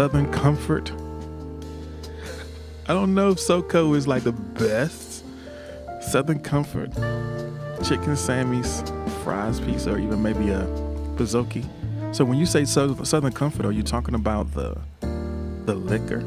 [0.00, 0.90] Southern Comfort
[2.88, 5.26] I don't know if SoCo is like the best.
[6.00, 6.90] Southern Comfort,
[7.84, 8.82] chicken Sammy's,
[9.22, 10.62] fries pizza, or even maybe a
[11.16, 11.66] Pizookie.
[12.14, 14.78] So when you say Southern Comfort, are you talking about the
[15.66, 16.24] the liquor?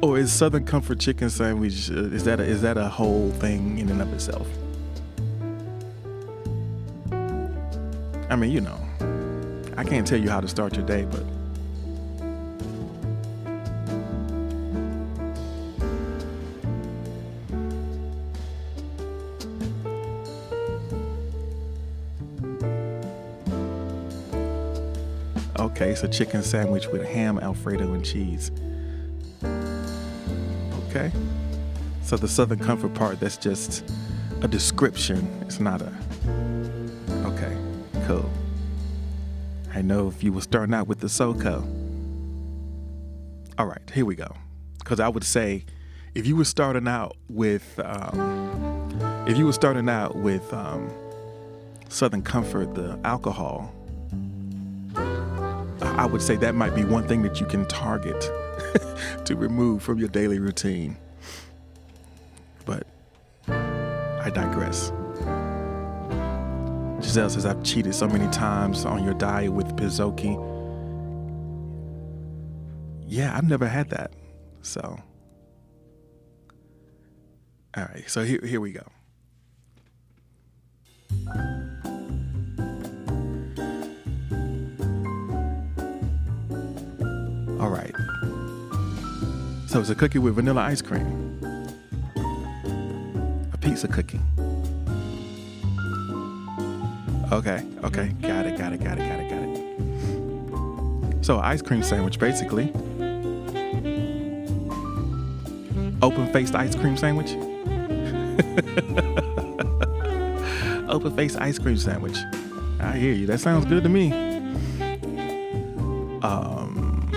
[0.00, 3.76] or is Southern Comfort chicken sandwich uh, is that a, is that a whole thing
[3.76, 4.48] in and of itself?
[8.30, 8.78] I mean, you know,
[9.82, 11.24] I can't tell you how to start your day, but
[25.58, 28.52] Okay, it's a chicken sandwich with ham, Alfredo, and cheese.
[30.86, 31.10] Okay.
[32.04, 33.84] So the Southern Comfort part, that's just
[34.42, 35.26] a description.
[35.40, 35.92] It's not a.
[39.82, 41.60] I know if you were starting out with the SoCo.
[43.58, 44.32] All right, here we go.
[44.78, 45.64] Because I would say,
[46.14, 50.88] if you were starting out with, um, if you were starting out with um,
[51.88, 53.74] Southern Comfort, the alcohol,
[54.94, 58.20] I would say that might be one thing that you can target
[59.24, 60.96] to remove from your daily routine.
[62.64, 62.86] But
[63.48, 64.92] I digress.
[67.12, 70.34] Giselle says, I've cheated so many times on your diet with Pizookie.
[73.06, 74.14] Yeah, I've never had that.
[74.62, 74.98] So,
[77.76, 78.04] all right.
[78.06, 78.86] So here, here we go.
[87.60, 87.94] All right.
[89.66, 91.38] So it's a cookie with vanilla ice cream.
[93.52, 94.20] A pizza cookie.
[97.32, 98.08] Okay, okay.
[98.20, 99.42] Got it, got it, got it, got it, got
[101.16, 101.24] it.
[101.24, 102.70] So, ice cream sandwich basically.
[106.02, 107.30] Open faced ice cream sandwich.
[110.90, 112.18] Open faced ice cream sandwich.
[112.78, 113.24] I hear you.
[113.24, 114.12] That sounds good to me.
[116.22, 117.08] Um,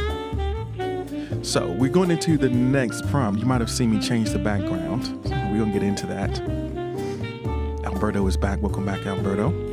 [1.44, 3.42] so we're going into the next prompt.
[3.42, 5.08] You might have seen me change the background.
[5.26, 6.40] So we're gonna get into that.
[7.86, 8.62] Alberto is back.
[8.62, 9.65] Welcome back, Alberto.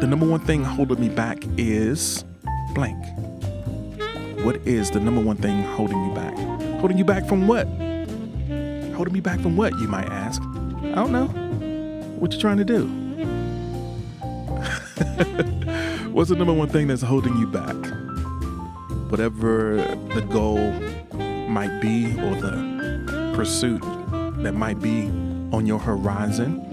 [0.00, 2.24] The number one thing holding me back is
[2.72, 3.04] blank.
[4.44, 6.38] What is the number one thing holding you back?
[6.78, 7.66] Holding you back from what?
[8.94, 10.40] Holding me back from what, you might ask?
[10.40, 11.26] I don't know.
[12.20, 12.86] What you trying to do?
[16.12, 17.74] What's the number one thing that's holding you back?
[19.10, 19.78] Whatever
[20.14, 20.70] the goal
[21.48, 23.82] might be or the pursuit
[24.44, 25.08] that might be
[25.52, 26.67] on your horizon,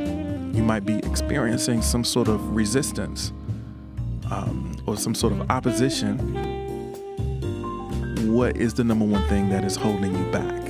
[0.55, 3.33] you might be experiencing some sort of resistance
[4.31, 6.17] um, or some sort of opposition.
[8.33, 10.61] What is the number one thing that is holding you back?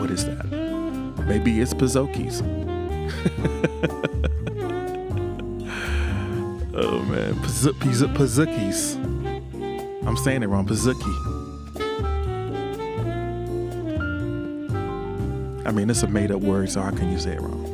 [0.00, 0.46] What is that?
[1.26, 2.40] Maybe it's Pizookies.
[6.74, 8.96] oh man, Pizookies.
[10.06, 11.35] I'm saying it wrong, Pizookie.
[15.66, 17.64] I mean, it's a made up word, so how can you say it wrong?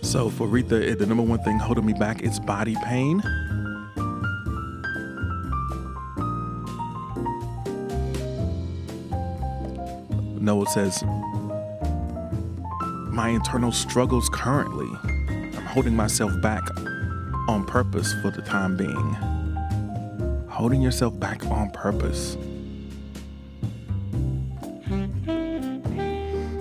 [0.02, 3.20] so for Rita, eh, the number one thing holding me back is body pain.
[10.40, 11.02] Noah says,
[13.10, 14.86] my internal struggles currently.
[15.76, 16.62] Holding myself back
[17.48, 19.12] on purpose for the time being.
[20.48, 22.38] Holding yourself back on purpose.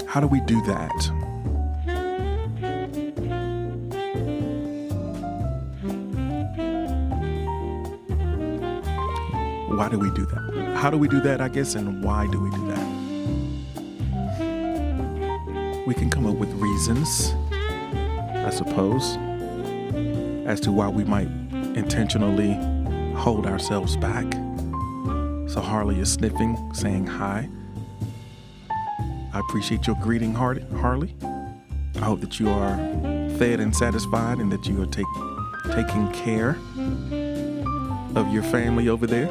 [0.06, 0.92] How do we do that?
[9.70, 10.74] Why do we do that?
[10.76, 13.06] How do we do that, I guess, and why do we do that?
[15.86, 17.36] we can come up with reasons,
[18.56, 19.18] suppose,
[20.48, 21.28] as to why we might
[21.76, 22.54] intentionally
[23.16, 24.26] hold ourselves back.
[25.50, 27.50] So Harley is sniffing, saying hi.
[29.34, 31.16] I appreciate your greeting, Harley.
[31.96, 32.78] I hope that you are
[33.38, 35.06] fed and satisfied and that you are take,
[35.74, 36.58] taking care
[38.16, 39.30] of your family over there.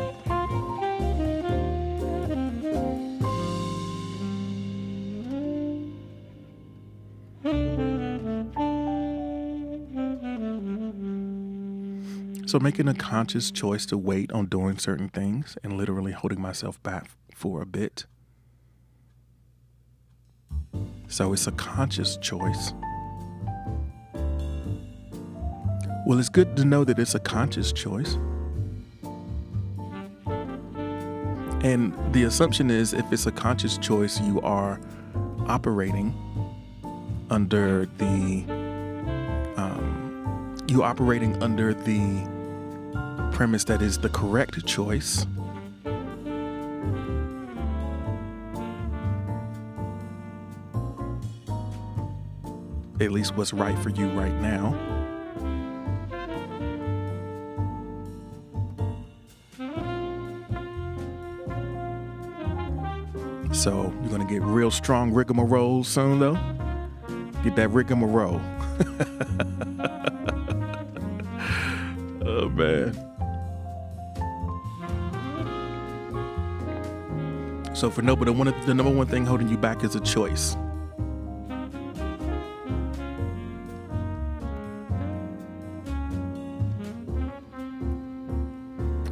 [12.55, 16.81] So, making a conscious choice to wait on doing certain things and literally holding myself
[16.85, 18.07] back for a bit.
[21.09, 22.73] So, it's a conscious choice.
[26.07, 28.15] Well, it's good to know that it's a conscious choice.
[31.65, 34.81] And the assumption is if it's a conscious choice, you are
[35.49, 36.15] operating
[37.31, 38.45] under the,
[39.57, 42.33] um, you operating under the
[43.35, 45.27] premise that is the correct choice.
[53.01, 54.73] At least what's right for you right now.
[63.53, 66.39] So you're gonna get real strong rigmarole soon though.
[67.43, 68.41] Get that rigmarole.
[72.25, 73.14] oh man.
[77.85, 80.57] So for nobody, one the number one thing holding you back is a choice.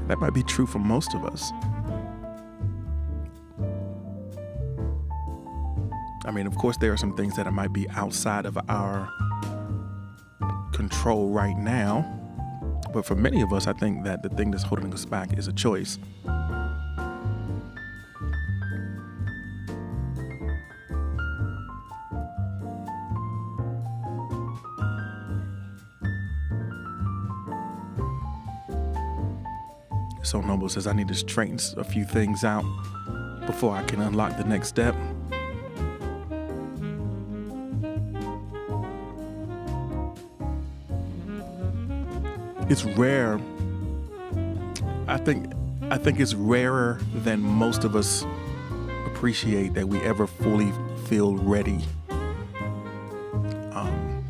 [0.08, 1.52] That might be true for most of us.
[6.24, 9.06] I mean, of course, there are some things that might be outside of our
[10.72, 12.08] control right now,
[12.94, 15.46] But for many of us, I think that the thing that's holding us back is
[15.46, 15.98] a choice.
[30.32, 32.64] So Noble says, I need to straighten a few things out
[33.44, 34.96] before I can unlock the next step.
[42.70, 43.38] It's rare.
[45.06, 45.52] I think
[45.90, 48.24] I think it's rarer than most of us
[49.04, 50.72] appreciate that we ever fully
[51.08, 51.80] feel ready.
[53.72, 54.24] Um,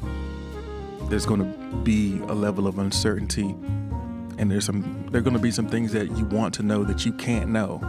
[1.03, 3.55] there's going to be a level of uncertainty
[4.43, 7.07] and there's some there're going to be some things that you want to know that
[7.07, 7.81] you can't know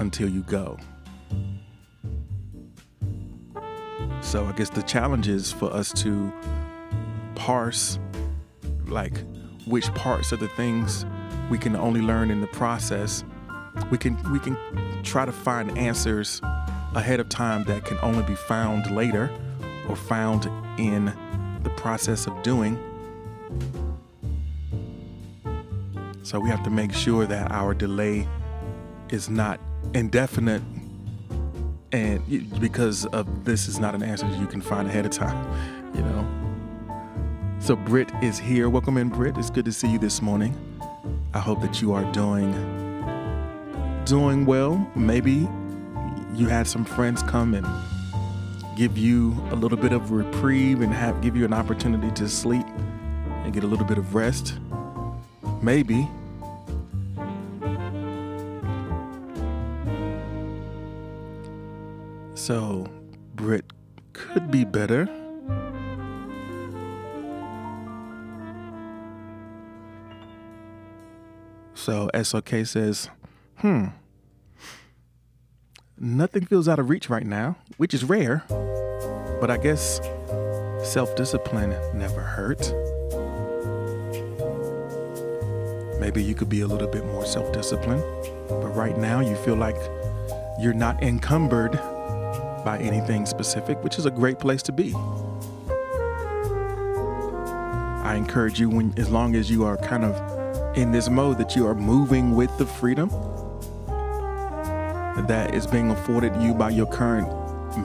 [0.00, 0.78] until you go.
[4.20, 6.30] So i guess the challenge is for us to
[7.34, 7.98] parse
[8.86, 9.24] like
[9.66, 11.06] which parts of the things
[11.50, 13.24] we can only learn in the process.
[13.90, 14.58] We can we can
[15.02, 16.42] try to find answers
[16.94, 19.30] ahead of time that can only be found later
[19.88, 21.06] or found in
[21.62, 22.76] the process of doing
[26.24, 28.28] So we have to make sure that our delay
[29.10, 29.58] is not
[29.92, 30.62] indefinite
[31.90, 35.36] and because of this is not an answer you can find ahead of time,
[35.94, 37.58] you know.
[37.58, 38.70] So Britt is here.
[38.70, 39.36] Welcome in, Britt.
[39.36, 40.56] It's good to see you this morning.
[41.34, 42.52] I hope that you are doing
[44.04, 44.90] doing well.
[44.94, 45.48] Maybe
[46.34, 47.66] you had some friends come and
[48.76, 52.66] give you a little bit of reprieve and have give you an opportunity to sleep
[53.44, 54.54] and get a little bit of rest.
[55.62, 56.08] Maybe
[62.42, 62.88] So,
[63.36, 63.64] Brit
[64.14, 65.08] could be better.
[71.74, 73.08] So, SOK says,
[73.58, 73.86] hmm,
[75.96, 78.42] nothing feels out of reach right now, which is rare,
[79.40, 80.00] but I guess
[80.82, 82.81] self discipline never hurt.
[86.02, 88.02] Maybe you could be a little bit more self disciplined,
[88.48, 89.76] but right now you feel like
[90.58, 91.74] you're not encumbered
[92.64, 94.92] by anything specific, which is a great place to be.
[98.02, 101.54] I encourage you when as long as you are kind of in this mode that
[101.54, 103.08] you are moving with the freedom
[105.28, 107.28] that is being afforded you by your current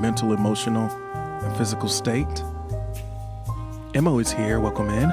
[0.01, 2.43] mental, emotional, and physical state.
[3.93, 4.59] Mo is here.
[4.59, 5.11] Welcome in.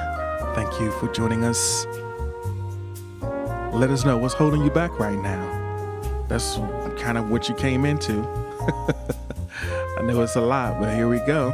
[0.55, 1.85] Thank you for joining us.
[3.75, 6.25] Let us know what's holding you back right now.
[6.29, 6.55] That's
[6.97, 8.13] kind of what you came into.
[9.97, 11.51] I know it's a lot, but here we go.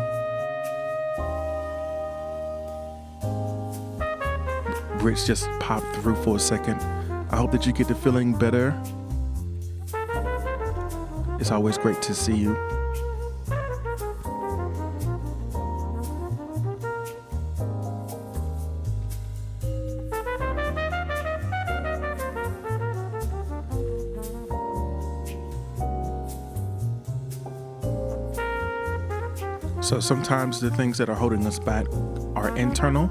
[5.02, 6.80] Rich just popped through for a second.
[7.32, 8.80] I hope that you get to feeling better.
[11.40, 12.56] It's always great to see you.
[30.02, 31.86] Sometimes the things that are holding us back
[32.36, 33.10] are internal.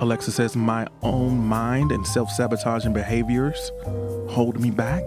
[0.00, 3.72] Alexa says, My own mind and self sabotaging behaviors
[4.28, 5.02] hold me back.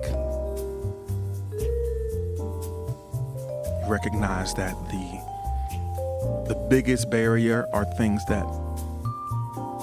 [3.87, 8.45] Recognize that the, the biggest barrier are things that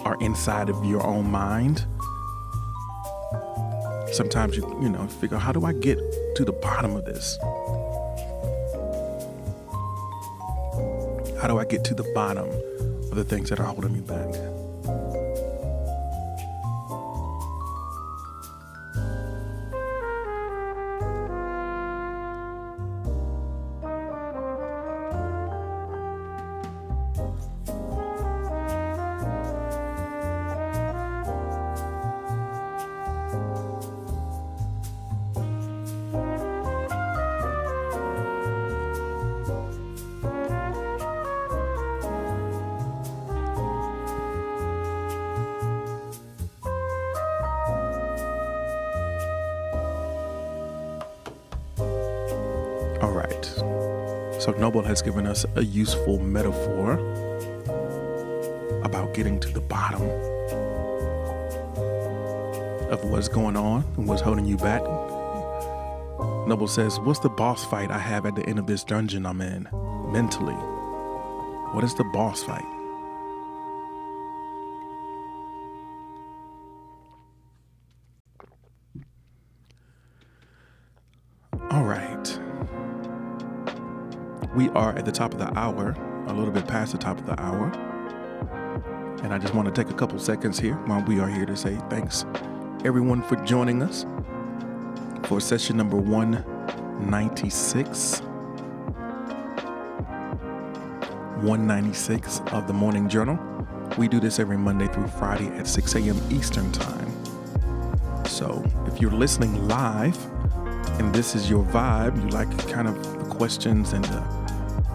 [0.05, 1.87] are inside of your own mind.
[4.13, 5.99] Sometimes you, you know, figure, how do I get
[6.37, 7.39] to the bottom of this?
[11.41, 12.51] How do I get to the bottom
[13.11, 14.60] of the things that are holding me back?
[53.45, 56.95] So, Noble has given us a useful metaphor
[58.83, 60.03] about getting to the bottom
[62.91, 64.83] of what's going on and what's holding you back.
[66.47, 69.41] Noble says, What's the boss fight I have at the end of this dungeon I'm
[69.41, 69.69] in
[70.13, 70.55] mentally?
[71.73, 72.80] What is the boss fight?
[84.81, 85.95] Are at the top of the hour,
[86.27, 87.71] a little bit past the top of the hour.
[89.23, 91.55] And I just want to take a couple seconds here while we are here to
[91.55, 92.25] say thanks,
[92.83, 94.07] everyone, for joining us
[95.25, 98.21] for session number 196.
[101.43, 103.39] 196 of the Morning Journal.
[103.99, 106.19] We do this every Monday through Friday at 6 a.m.
[106.31, 107.13] Eastern Time.
[108.25, 110.17] So if you're listening live
[110.99, 114.40] and this is your vibe, you like kind of the questions and the,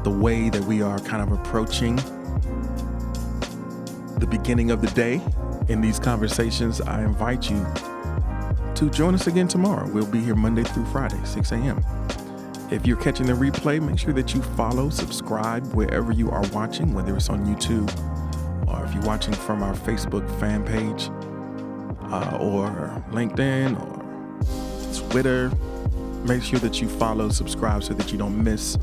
[0.05, 1.95] the way that we are kind of approaching
[4.19, 5.19] the beginning of the day
[5.67, 7.65] in these conversations, I invite you
[8.75, 9.89] to join us again tomorrow.
[9.89, 11.83] We'll be here Monday through Friday, 6 a.m.
[12.69, 16.93] If you're catching the replay, make sure that you follow, subscribe wherever you are watching,
[16.93, 17.89] whether it's on YouTube
[18.67, 21.09] or if you're watching from our Facebook fan page
[22.11, 25.51] uh, or LinkedIn or Twitter.
[26.25, 28.77] Make sure that you follow, subscribe so that you don't miss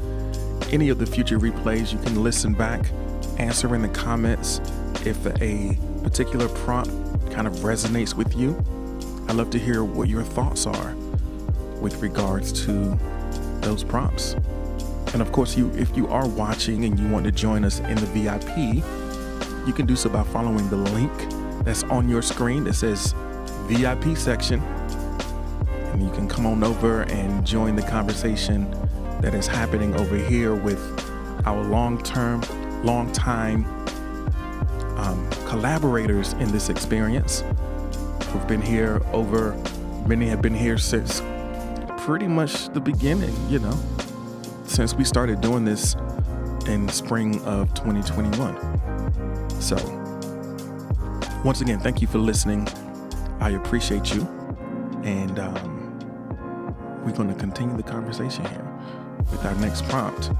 [0.72, 1.92] any of the future replays.
[1.92, 2.90] You can listen back,
[3.38, 4.60] answer in the comments
[5.04, 6.90] if a particular prompt
[7.30, 8.56] kind of resonates with you.
[9.28, 10.94] I'd love to hear what your thoughts are
[11.80, 12.98] with regards to
[13.60, 14.34] those prompts.
[15.12, 17.96] And of course, you if you are watching and you want to join us in
[17.96, 18.84] the VIP,
[19.66, 21.12] you can do so by following the link
[21.64, 23.14] that's on your screen that says
[23.68, 24.60] VIP section.
[25.92, 28.66] And you can come on over and join the conversation
[29.22, 30.80] that is happening over here with
[31.46, 32.42] our long-term,
[32.84, 33.64] long-time
[34.98, 37.44] um, collaborators in this experience
[38.26, 39.56] who've been here over,
[40.06, 41.22] many have been here since
[41.98, 43.78] pretty much the beginning, you know,
[44.64, 45.94] since we started doing this
[46.66, 49.50] in spring of 2021.
[49.60, 49.76] So,
[51.44, 52.66] once again, thank you for listening.
[53.38, 54.22] I appreciate you.
[55.04, 58.71] And um, we're going to continue the conversation here
[59.32, 60.30] with our next prompt.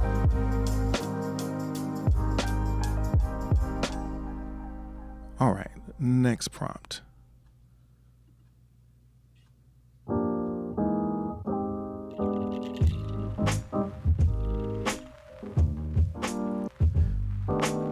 [5.40, 7.01] All right, next prompt.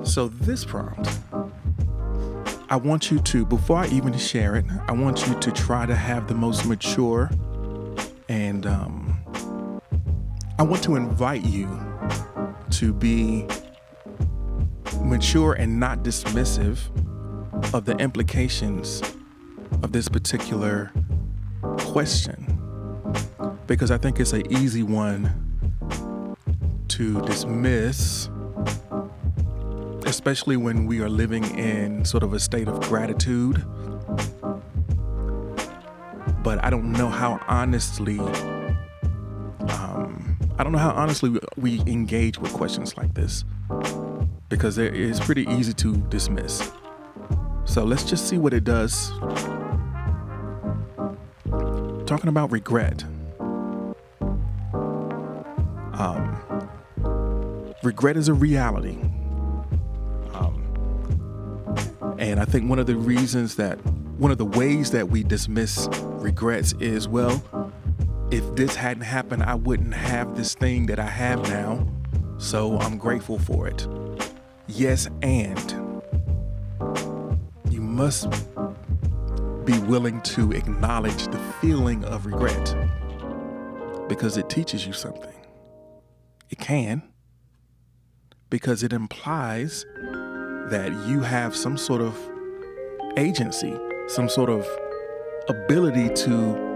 [0.04, 1.08] So, this prompt,
[2.68, 5.96] I want you to, before I even share it, I want you to try to
[5.96, 7.30] have the most mature
[8.28, 8.99] and um,
[10.60, 11.66] I want to invite you
[12.72, 13.46] to be
[15.00, 16.78] mature and not dismissive
[17.72, 19.00] of the implications
[19.82, 20.92] of this particular
[21.78, 22.44] question
[23.66, 26.36] because I think it's an easy one
[26.88, 28.28] to dismiss
[30.04, 33.64] especially when we are living in sort of a state of gratitude.
[36.42, 38.20] But I don't know how honestly,
[40.60, 43.46] I don't know how honestly we engage with questions like this
[44.50, 46.70] because it's pretty easy to dismiss.
[47.64, 49.08] So let's just see what it does.
[52.04, 53.04] Talking about regret.
[55.94, 56.38] Um,
[57.82, 58.98] regret is a reality.
[62.18, 63.78] And I think one of the reasons that,
[64.18, 67.42] one of the ways that we dismiss regrets is, well,
[68.30, 71.86] if this hadn't happened, I wouldn't have this thing that I have now.
[72.38, 73.86] So I'm grateful for it.
[74.66, 75.74] Yes, and
[77.70, 78.30] you must
[79.64, 82.74] be willing to acknowledge the feeling of regret
[84.08, 85.34] because it teaches you something.
[86.50, 87.02] It can,
[88.48, 89.84] because it implies
[90.70, 92.16] that you have some sort of
[93.16, 93.76] agency,
[94.06, 94.66] some sort of
[95.48, 96.69] ability to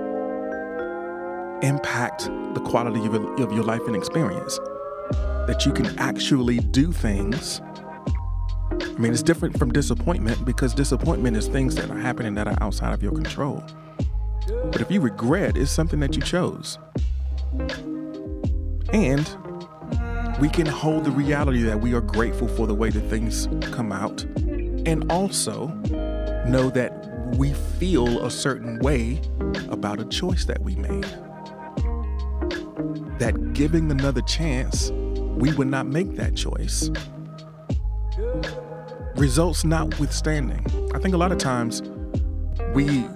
[1.62, 2.24] impact
[2.54, 4.58] the quality of your, of your life and experience.
[5.46, 7.60] That you can actually do things.
[8.70, 12.56] I mean, it's different from disappointment because disappointment is things that are happening that are
[12.60, 13.62] outside of your control.
[14.46, 16.78] But if you regret, it's something that you chose.
[18.92, 19.36] And
[20.40, 23.92] we can hold the reality that we are grateful for the way that things come
[23.92, 25.68] out and also
[26.46, 27.04] know that
[27.36, 29.20] we feel a certain way
[29.70, 31.06] about a choice that we made.
[33.18, 36.90] That giving another chance, we would not make that choice.
[39.16, 41.82] Results notwithstanding, I think a lot of times
[42.74, 43.06] we,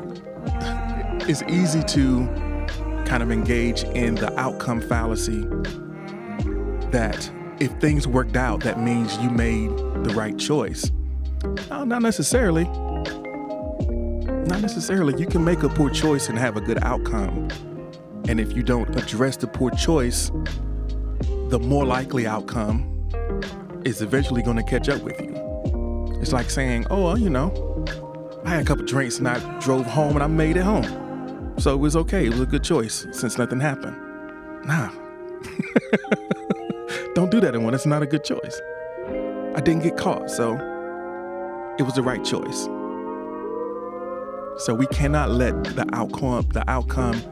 [1.28, 2.26] it's easy to
[3.04, 5.42] kind of engage in the outcome fallacy
[6.90, 7.30] that
[7.60, 9.70] if things worked out, that means you made
[10.04, 10.90] the right choice.
[11.70, 12.64] No, not necessarily.
[14.44, 15.18] Not necessarily.
[15.20, 17.48] You can make a poor choice and have a good outcome.
[18.28, 20.30] And if you don't address the poor choice,
[21.48, 22.84] the more likely outcome
[23.86, 25.34] is eventually going to catch up with you.
[26.20, 27.86] It's like saying, oh, well, you know,
[28.44, 31.54] I had a couple drinks and I drove home and I made it home.
[31.58, 32.26] So it was okay.
[32.26, 33.96] It was a good choice since nothing happened.
[34.66, 34.90] Nah.
[37.14, 37.72] Don't do that one.
[37.72, 38.60] It's not a good choice.
[39.56, 40.52] I didn't get caught, so
[41.78, 42.64] it was the right choice.
[44.64, 47.22] So we cannot let the outcome, the outcome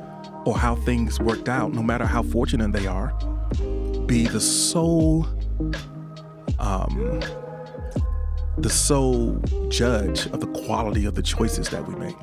[0.47, 3.12] or how things worked out, no matter how fortunate they are,
[4.07, 5.26] be the sole
[6.59, 7.20] um,
[8.59, 9.38] the sole
[9.68, 12.16] judge of the quality of the choices that we make.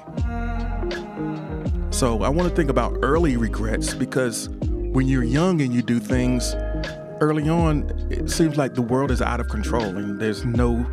[1.94, 6.00] So I want to think about early regrets because when you're young and you do
[6.00, 6.56] things
[7.22, 10.86] early on, it seems like the world is out of control and there's no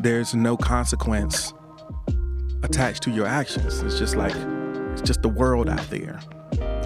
[0.00, 1.54] there's no consequence
[2.64, 3.80] attached to your actions.
[3.82, 4.34] It's just like
[4.92, 6.18] it's just the world out there.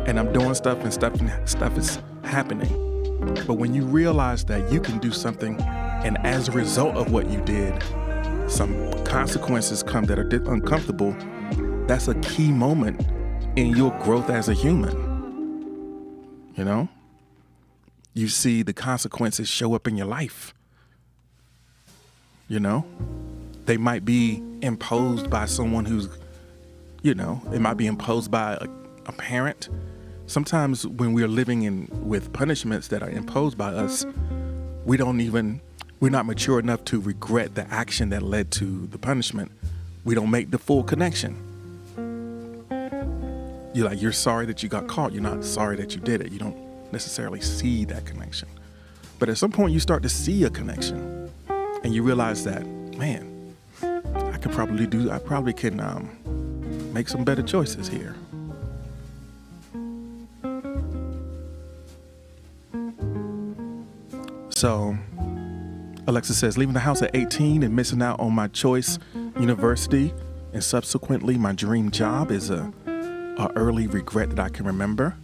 [0.06, 2.68] And I'm doing stuff and stuff and stuff is happening.
[3.46, 7.30] But when you realize that you can do something and as a result of what
[7.30, 7.82] you did,
[8.48, 11.16] some consequences come that are uncomfortable,
[11.86, 13.00] that's a key moment
[13.56, 14.92] in your growth as a human.
[16.54, 16.88] You know?
[18.12, 20.54] You see the consequences show up in your life.
[22.48, 22.84] You know?
[23.64, 26.08] They might be imposed by someone who's,
[27.02, 28.68] you know, it might be imposed by a,
[29.06, 29.68] a parent.
[30.26, 34.06] Sometimes when we're living in with punishments that are imposed by us,
[34.84, 35.60] we don't even
[36.00, 39.50] we're not mature enough to regret the action that led to the punishment.
[40.04, 41.36] We don't make the full connection.
[43.74, 45.12] You're like, you're sorry that you got caught.
[45.12, 46.30] You're not sorry that you did it.
[46.30, 48.48] You don't necessarily see that connection.
[49.18, 51.30] But at some point, you start to see a connection
[51.82, 52.66] and you realize that,
[52.98, 58.14] man, I could probably do, I probably can um, make some better choices here.
[64.54, 64.96] So,
[66.06, 68.98] Alexa says, leaving the house at 18 and missing out on my choice
[69.38, 70.14] university
[70.52, 75.16] and subsequently my dream job is a, a early regret that I can remember.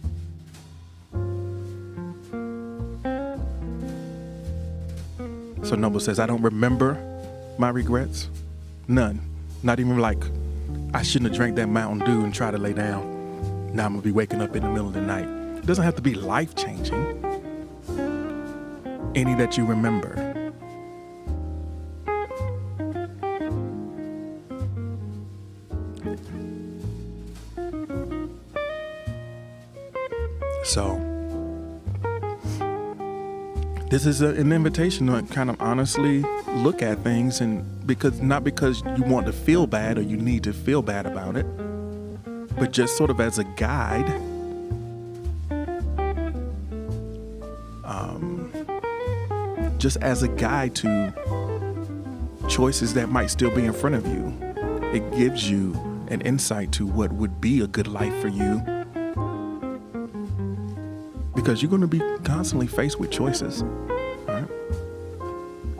[5.63, 6.97] So Noble says, I don't remember
[7.57, 8.29] my regrets.
[8.89, 9.21] None.
[9.63, 10.21] Not even like
[10.93, 13.73] I shouldn't have drank that Mountain Dew and try to lay down.
[13.73, 15.29] Now I'm gonna be waking up in the middle of the night.
[15.59, 17.30] It doesn't have to be life changing.
[19.13, 20.31] Any that you remember.
[30.63, 30.95] So,
[33.89, 36.23] this is a, an invitation to kind of honestly
[36.55, 40.43] look at things, and because not because you want to feel bad or you need
[40.45, 41.45] to feel bad about it,
[42.55, 44.30] but just sort of as a guide.
[49.81, 51.11] Just as a guide to
[52.47, 54.31] choices that might still be in front of you.
[54.93, 55.73] It gives you
[56.09, 58.61] an insight to what would be a good life for you
[61.33, 63.63] because you're going to be constantly faced with choices.
[64.27, 64.45] Right?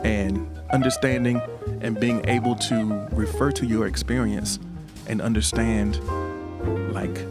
[0.04, 1.40] And understanding
[1.82, 4.58] and being able to refer to your experience
[5.06, 6.00] and understand
[6.92, 7.24] like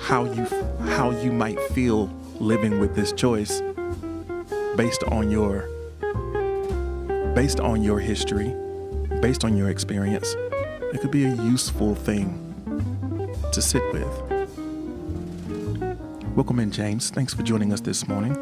[0.00, 0.46] how you
[0.92, 2.06] how you might feel
[2.40, 3.60] living with this choice
[4.76, 5.68] based on your
[7.34, 8.54] based on your history,
[9.22, 10.34] based on your experience,
[10.92, 12.42] it could be a useful thing
[13.52, 14.06] to sit with.
[16.34, 17.08] Welcome in, James.
[17.08, 18.36] Thanks for joining us this morning.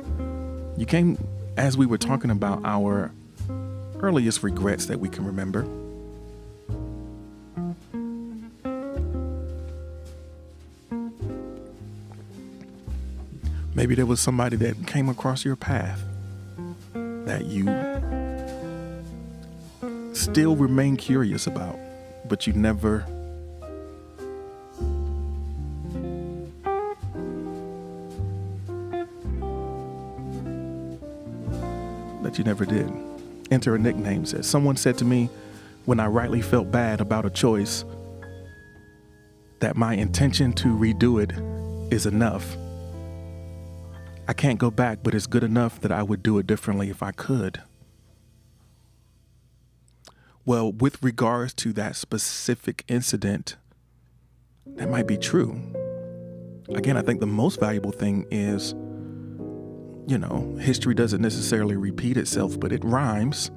[0.77, 1.17] You came
[1.57, 3.13] as we were talking about our
[4.01, 5.63] earliest regrets that we can remember.
[13.77, 16.03] Maybe there was somebody that came across your path
[17.25, 17.65] that you
[20.15, 21.79] still remain curious about,
[22.29, 23.05] but you never
[32.23, 32.91] that you never did.
[33.51, 35.29] Enter a nickname says, Someone said to me
[35.85, 37.85] when I rightly felt bad about a choice
[39.61, 41.33] that my intention to redo it
[41.95, 42.57] is enough.
[44.27, 47.03] I can't go back, but it's good enough that I would do it differently if
[47.03, 47.63] I could.
[50.47, 53.57] Well, with regards to that specific incident,
[54.67, 55.61] that might be true.
[56.75, 58.75] Again, I think the most valuable thing is
[60.07, 63.51] you know, history doesn't necessarily repeat itself, but it rhymes.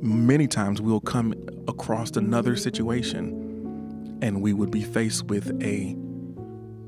[0.00, 1.34] Many times we'll come
[1.68, 5.96] across another situation and we would be faced with a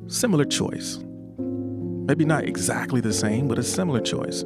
[0.06, 0.98] similar choice.
[2.06, 4.42] Maybe not exactly the same, but a similar choice.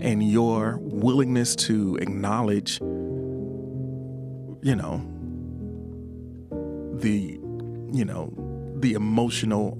[0.00, 5.02] And your willingness to acknowledge, you know,
[6.94, 7.38] the,
[7.92, 8.32] you know,
[8.80, 9.78] the emotional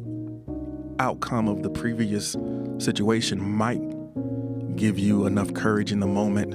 [0.99, 2.37] outcome of the previous
[2.79, 3.81] situation might
[4.77, 6.53] give you enough courage in the moment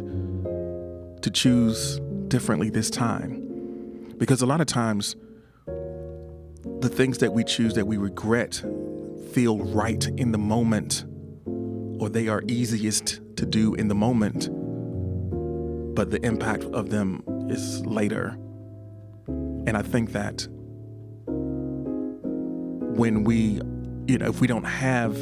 [1.24, 3.46] to choose differently this time.
[4.18, 5.16] Because a lot of times,
[6.80, 8.62] the things that we choose that we regret
[9.32, 11.06] feel right in the moment,
[12.00, 14.50] or they are easiest to do in the moment,
[15.96, 18.38] but the impact of them is later.
[19.28, 20.48] And I think that
[22.98, 23.62] when we,
[24.08, 25.16] you know, if we don't have,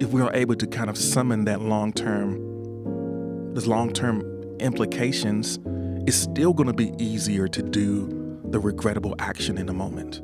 [0.00, 4.22] if we are able to kind of summon that long term, those long term
[4.58, 5.58] implications,
[6.06, 10.20] it's still going to be easier to do the regrettable action in the moment.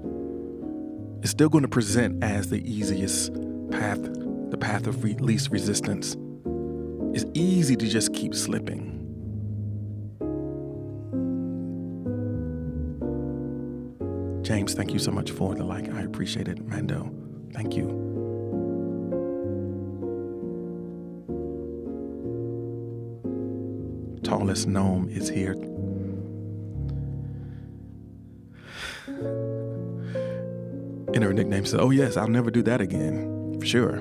[1.20, 3.32] It's still going to present as the easiest
[3.70, 3.98] path,
[4.50, 6.16] the path of re- least resistance.
[7.12, 8.94] It's easy to just keep slipping.
[14.42, 15.92] James, thank you so much for the like.
[15.92, 16.64] I appreciate it.
[16.64, 17.12] Mando,
[17.52, 17.88] thank you.
[24.22, 25.56] Tallest gnome is here.
[31.18, 33.58] And her nickname says, Oh, yes, I'll never do that again.
[33.58, 33.96] For sure.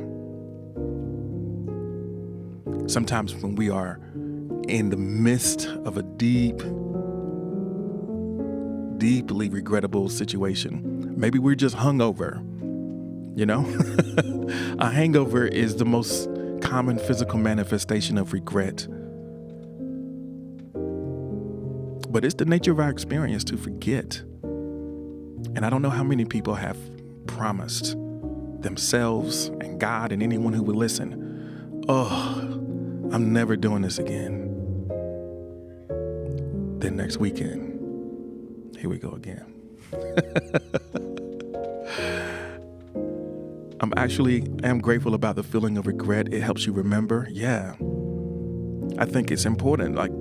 [2.87, 3.99] Sometimes when we are
[4.67, 6.59] in the midst of a deep,
[8.99, 12.37] deeply regrettable situation, maybe we're just hungover.
[13.35, 13.65] You know,
[14.77, 16.29] a hangover is the most
[16.61, 18.87] common physical manifestation of regret.
[22.11, 24.21] But it's the nature of our experience to forget.
[25.55, 26.77] And I don't know how many people have
[27.27, 27.95] promised
[28.61, 32.41] themselves and God and anyone who would listen, oh,
[33.11, 34.53] I'm never doing this again.
[36.79, 39.53] Then next weekend, here we go again.
[43.79, 46.33] I'm actually am grateful about the feeling of regret.
[46.33, 47.27] It helps you remember.
[47.31, 47.75] Yeah.
[48.97, 49.95] I think it's important.
[49.95, 50.11] Like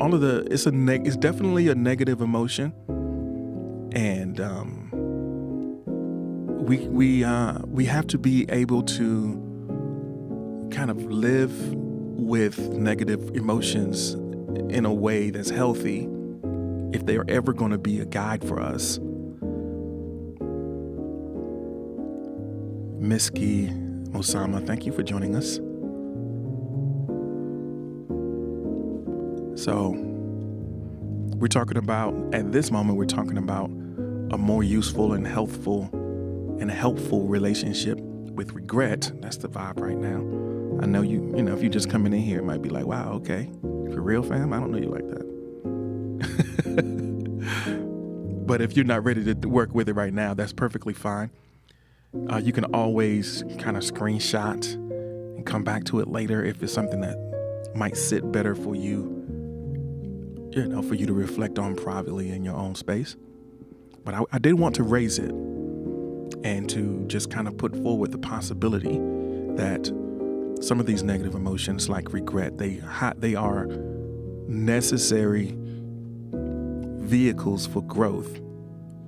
[0.00, 2.74] all of the it's a neg it's definitely a negative emotion.
[3.94, 4.81] And um
[6.62, 14.12] we we uh, we have to be able to kind of live with negative emotions
[14.70, 16.08] in a way that's healthy
[16.92, 18.98] if they are ever going to be a guide for us.
[23.00, 23.70] Miski
[24.12, 25.56] Osama, thank you for joining us.
[29.60, 29.90] So,
[31.36, 33.66] we're talking about, at this moment, we're talking about
[34.32, 35.90] a more useful and healthful
[36.62, 39.10] and helpful relationship with regret.
[39.20, 40.18] That's the vibe right now.
[40.80, 42.86] I know you, you know, if you're just coming in here, it might be like,
[42.86, 43.50] wow, okay.
[43.62, 44.52] For real, fam?
[44.52, 45.26] I don't know you like that.
[48.46, 51.30] but if you're not ready to work with it right now, that's perfectly fine.
[52.30, 56.72] Uh, you can always kind of screenshot and come back to it later if it's
[56.72, 57.16] something that
[57.74, 62.54] might sit better for you, you know, for you to reflect on privately in your
[62.54, 63.16] own space.
[64.04, 65.32] But I, I did want to raise it
[66.44, 68.98] and to just kind of put forward the possibility
[69.56, 69.86] that
[70.60, 72.80] some of these negative emotions like regret they
[73.18, 73.66] they are
[74.46, 75.56] necessary
[77.02, 78.40] vehicles for growth.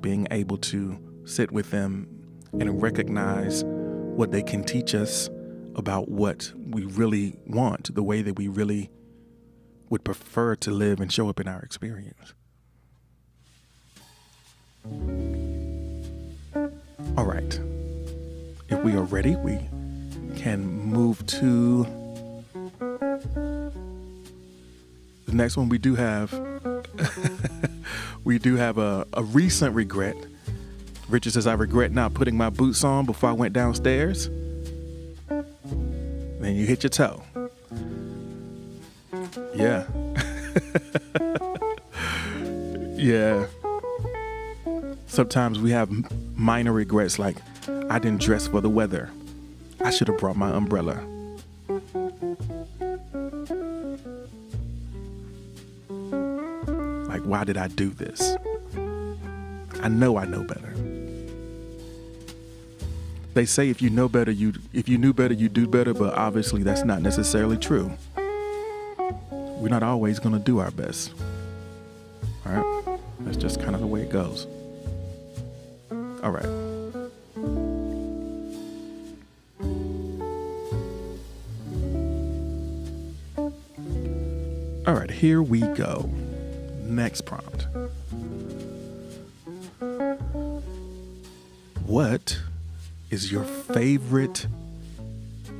[0.00, 2.08] Being able to sit with them
[2.60, 5.28] and recognize what they can teach us
[5.74, 8.90] about what we really want the way that we really
[9.90, 12.34] would prefer to live and show up in our experience
[17.16, 17.60] all right.
[18.68, 19.58] If we are ready, we
[20.36, 21.86] can move to
[25.26, 25.68] the next one.
[25.68, 26.32] We do have
[28.24, 30.16] we do have a, a recent regret.
[31.08, 34.28] Richard says, I regret not putting my boots on before I went downstairs.
[35.28, 37.22] Then you hit your toe.
[39.54, 39.86] Yeah.
[42.96, 43.46] yeah
[45.14, 45.90] sometimes we have
[46.36, 47.36] minor regrets like
[47.88, 49.10] I didn't dress for the weather.
[49.80, 50.94] I should have brought my umbrella.
[57.08, 58.36] Like, why did I do this?
[59.82, 60.74] I know I know better.
[63.34, 66.14] They say if you know better, you if you knew better, you do better, but
[66.14, 67.92] obviously that's not necessarily true.
[69.30, 71.12] We're not always going to do our best.
[72.44, 72.98] All right?
[73.20, 74.46] That's just kind of the way it goes.
[76.24, 76.46] All right.
[84.86, 86.10] All right, here we go.
[86.84, 87.66] Next prompt.
[91.84, 92.38] What
[93.10, 94.46] is your favorite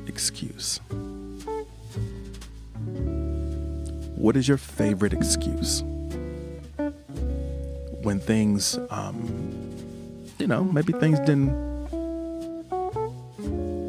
[0.07, 0.79] excuse?
[4.15, 5.83] What is your favorite excuse?
[8.01, 9.54] When things um,
[10.37, 11.49] you know, maybe things didn't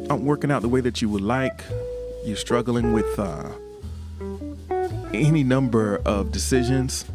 [0.09, 1.63] aren't working out the way that you would like.
[2.25, 3.51] You're struggling with uh,
[5.13, 7.05] any number of decisions.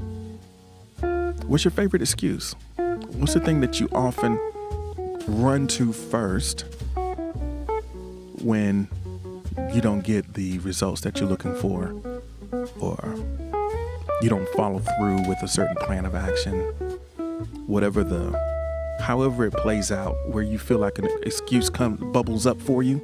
[1.47, 2.55] What's your favorite excuse?
[2.77, 4.39] What's the thing that you often
[5.27, 6.65] run to first
[8.43, 8.89] when
[9.73, 11.95] you don't get the results that you're looking for
[12.81, 13.15] or
[14.21, 16.61] you don't follow through with a certain plan of action?
[17.67, 18.52] Whatever the
[19.03, 23.01] however it plays out where you feel like an excuse comes bubbles up for you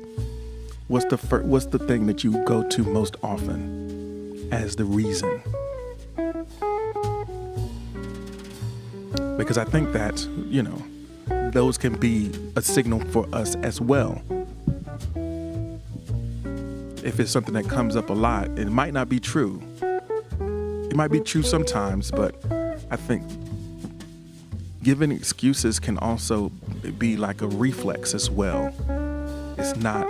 [0.89, 5.43] what's the fir- what's the thing that you go to most often as the reason?
[9.37, 10.83] Because i think that you know
[11.51, 14.23] those can be a signal for us as well.
[17.03, 19.63] If it's something that comes up a lot it might not be true.
[19.81, 22.35] It might be true sometimes but
[22.91, 23.23] i think
[24.89, 26.49] giving excuses can also
[26.97, 28.73] be like a reflex as well.
[29.59, 30.07] It's not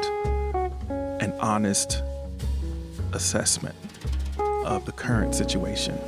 [1.21, 2.01] an honest
[3.13, 3.75] assessment
[4.39, 5.99] of the current situation.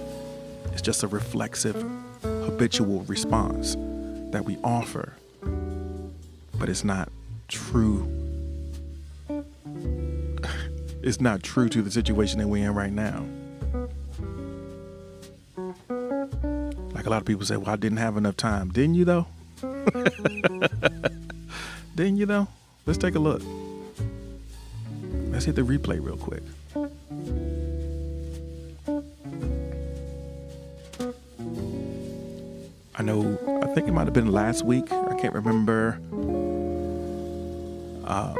[0.66, 1.84] It's just a reflexive,
[2.22, 3.74] habitual response
[4.30, 5.14] that we offer,
[6.56, 7.08] but it's not
[7.48, 8.08] true.
[11.02, 13.26] it's not true to the situation that we're in right now.
[17.10, 18.68] A lot of people say, well, I didn't have enough time.
[18.68, 19.26] Didn't you, though?
[21.96, 22.46] didn't you, though?
[22.86, 23.42] Let's take a look.
[25.32, 26.44] Let's hit the replay real quick.
[32.94, 34.92] I know, I think it might have been last week.
[34.92, 35.98] I can't remember.
[38.04, 38.36] Um,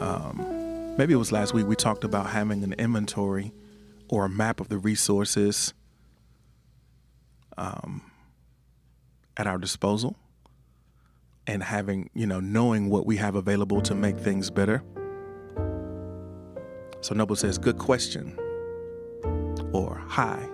[0.00, 1.68] um, maybe it was last week.
[1.68, 3.52] We talked about having an inventory
[4.08, 5.74] or a map of the resources
[7.56, 8.10] um,
[9.36, 10.16] at our disposal
[11.46, 14.82] and having, you know, knowing what we have available to make things better.
[17.00, 18.36] So Noble says, good question
[19.72, 20.48] or hi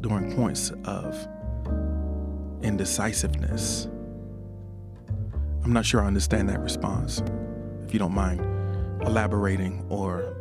[0.00, 1.28] during points of
[2.62, 3.88] indecisiveness.
[5.64, 7.22] I'm not sure I understand that response.
[7.84, 8.40] If you don't mind
[9.02, 10.36] elaborating or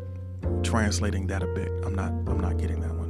[0.64, 1.72] translating that a bit.
[1.86, 3.10] I'm not I'm not getting that one.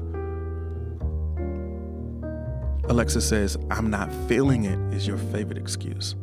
[2.89, 6.15] Alexa says, I'm not feeling it is your favorite excuse.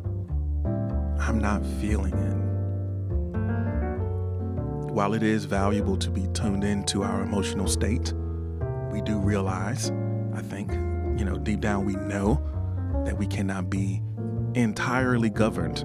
[1.18, 2.36] I'm not feeling it.
[4.92, 8.12] While it is valuable to be tuned into our emotional state,
[8.90, 9.92] we do realize,
[10.34, 10.72] I think,
[11.18, 12.42] you know, deep down we know
[13.04, 14.02] that we cannot be
[14.54, 15.84] entirely governed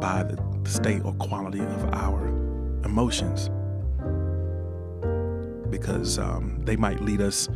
[0.00, 2.28] by the state or quality of our
[2.84, 3.50] emotions
[5.72, 7.48] because um, they might lead us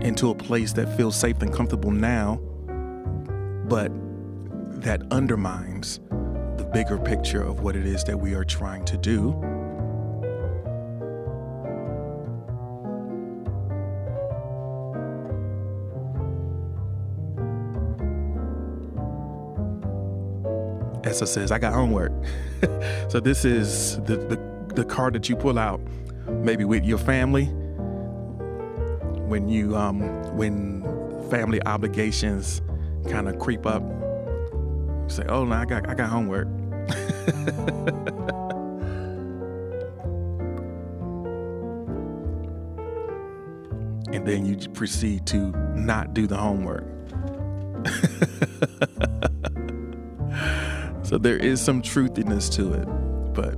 [0.00, 2.34] into a place that feels safe and comfortable now,
[3.68, 3.90] but
[4.82, 6.00] that undermines
[6.56, 9.32] the bigger picture of what it is that we are trying to do.
[21.04, 22.12] Essa says, I got homework.
[23.08, 25.80] so this is the, the, the card that you pull out
[26.28, 27.46] maybe with your family
[29.26, 30.00] when you um,
[30.36, 30.82] when
[31.30, 32.60] family obligations
[33.08, 33.82] kind of creep up
[35.08, 36.48] say oh no i got i got homework.
[44.12, 46.84] And then you proceed to not do the homework.
[51.04, 52.88] So there is some truthiness to it
[53.34, 53.54] but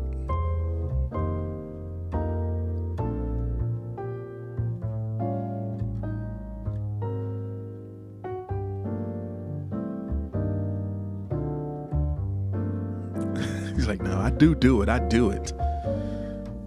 [14.45, 14.91] do do it.
[14.91, 15.55] I do it.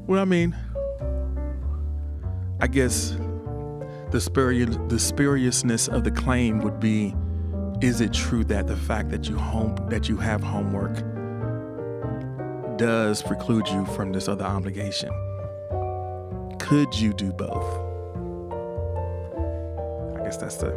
[0.07, 0.55] Well, I mean,
[2.59, 3.15] I guess
[4.09, 7.13] the spurious, the spuriousness of the claim would be:
[7.81, 10.95] Is it true that the fact that you home that you have homework
[12.79, 15.11] does preclude you from this other obligation?
[16.59, 17.83] Could you do both?
[20.19, 20.71] I guess that's the,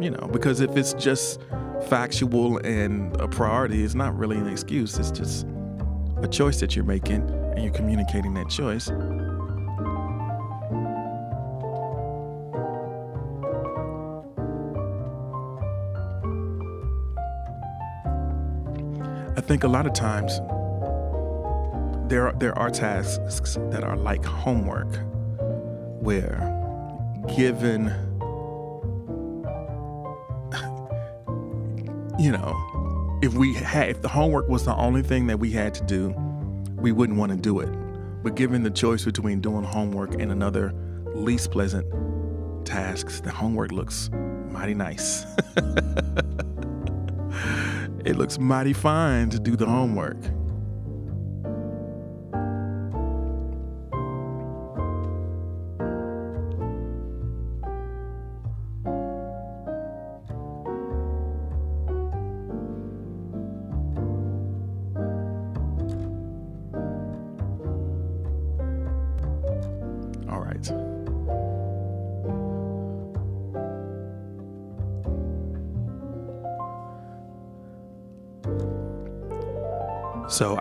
[0.00, 1.38] you know, because if it's just
[1.88, 4.98] factual and a priority, it's not really an excuse.
[4.98, 5.46] It's just
[6.22, 8.90] a choice that you're making and you're communicating that choice.
[19.36, 20.38] I think a lot of times
[22.08, 24.96] there are, there are tasks that are like homework
[26.00, 26.50] where
[27.36, 27.86] given
[32.18, 32.73] you know
[33.24, 36.14] if we had if the homework was the only thing that we had to do
[36.76, 37.70] we wouldn't want to do it.
[38.22, 40.74] But given the choice between doing homework and another
[41.14, 41.86] least pleasant
[42.66, 44.10] tasks the homework looks
[44.50, 45.24] mighty nice.
[48.04, 50.18] It looks mighty fine to do the homework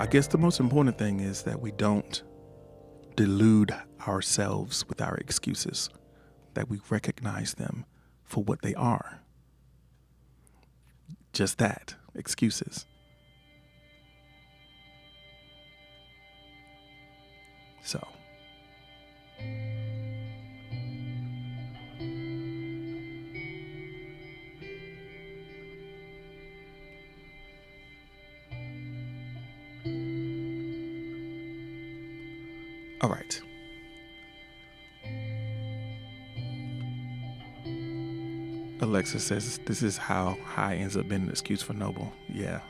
[0.04, 2.24] I guess the most important thing is that we don't
[3.16, 3.74] delude
[4.06, 5.90] ourselves with our excuses,
[6.56, 7.86] that we recognize them
[8.26, 9.22] for what they are.
[11.32, 12.86] Just that excuses.
[17.86, 18.06] So,
[33.04, 33.42] all right.
[38.82, 42.14] Alexa says this is how high ends up being an excuse for Noble.
[42.30, 42.62] Yeah.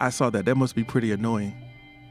[0.00, 0.44] I saw that.
[0.44, 1.54] That must be pretty annoying.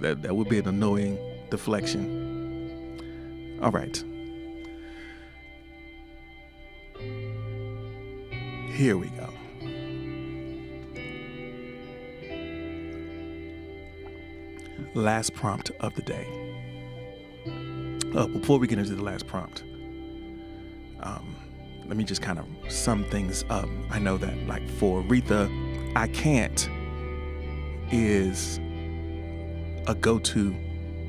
[0.00, 1.18] that, that would be an annoying
[1.50, 2.17] deflection.
[3.60, 4.02] All right.
[8.72, 9.28] Here we go.
[14.94, 16.26] Last prompt of the day.
[18.14, 19.64] Uh, before we get into the last prompt,
[21.00, 21.34] um,
[21.86, 23.68] let me just kind of sum things up.
[23.90, 25.50] I know that, like, for Aretha,
[25.96, 26.68] I can't
[27.90, 28.58] is
[29.88, 30.54] a go to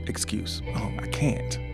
[0.08, 0.62] excuse.
[0.76, 1.69] Oh, I can't.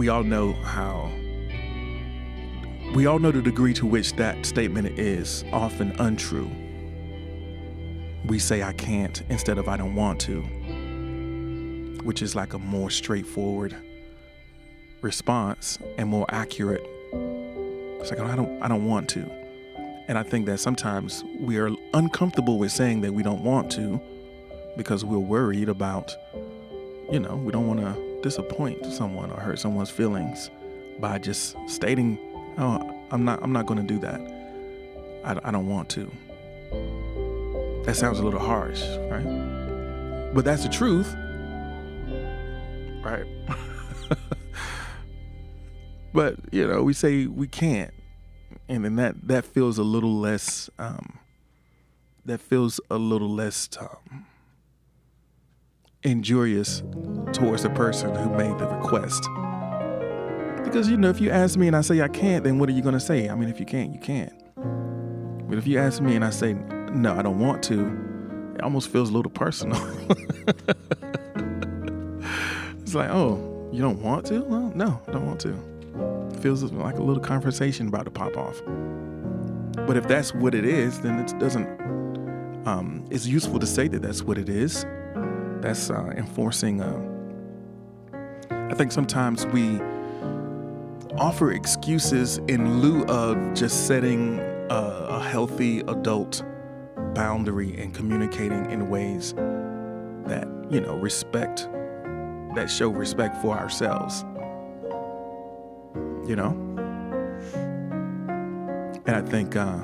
[0.00, 1.10] We all know how,
[2.94, 6.50] we all know the degree to which that statement is often untrue.
[8.24, 10.40] We say I can't instead of I don't want to,
[12.02, 13.76] which is like a more straightforward
[15.02, 16.86] response and more accurate.
[18.00, 19.30] It's like I don't I don't want to.
[20.08, 24.00] And I think that sometimes we are uncomfortable with saying that we don't want to
[24.78, 26.16] because we're worried about,
[27.12, 30.50] you know, we don't want to disappoint someone or hurt someone's feelings
[30.98, 32.18] by just stating,
[32.58, 33.42] "Oh, I'm not.
[33.42, 34.20] I'm not going to do that.
[35.24, 36.10] I, I don't want to."
[37.84, 40.32] That sounds a little harsh, right?
[40.34, 41.12] But that's the truth,
[43.02, 43.26] right?
[46.14, 47.92] but you know, we say we can't
[48.70, 51.18] and then that that feels a little less um,
[52.24, 54.26] that feels a little less um,
[56.02, 56.82] injurious
[57.32, 59.22] towards the person who made the request
[60.64, 62.72] because you know if you ask me and i say i can't then what are
[62.72, 64.32] you going to say i mean if you can't you can't
[65.48, 66.52] but if you ask me and i say
[66.92, 67.86] no i don't want to
[68.54, 69.80] it almost feels a little personal
[72.80, 75.54] it's like oh you don't want to well no i don't want to
[76.32, 78.62] It feels like a little conversation about to pop off.
[79.86, 81.66] But if that's what it is, then it doesn't.
[82.66, 84.86] Um, it's useful to say that that's what it is.
[85.60, 86.80] That's uh, enforcing.
[86.80, 87.09] Uh,
[88.80, 89.78] think sometimes we
[91.18, 94.38] offer excuses in lieu of just setting
[94.70, 94.74] a,
[95.10, 96.42] a healthy adult
[97.14, 99.34] boundary and communicating in ways
[100.24, 101.68] that you know respect
[102.54, 104.24] that show respect for ourselves
[106.26, 106.52] you know?
[109.04, 109.80] And I think, uh,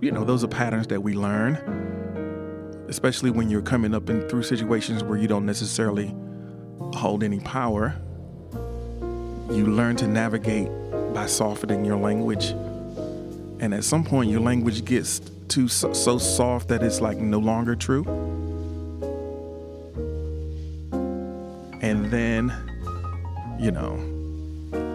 [0.00, 1.56] you know, those are patterns that we learn,
[2.88, 6.14] especially when you're coming up and through situations where you don't necessarily
[6.94, 7.94] hold any power.
[9.50, 10.68] You learn to navigate
[11.14, 12.50] by softening your language.
[13.60, 17.38] And at some point, your language gets too so, so soft that it's like no
[17.38, 18.04] longer true.
[21.80, 22.52] And then,
[23.58, 23.98] you know,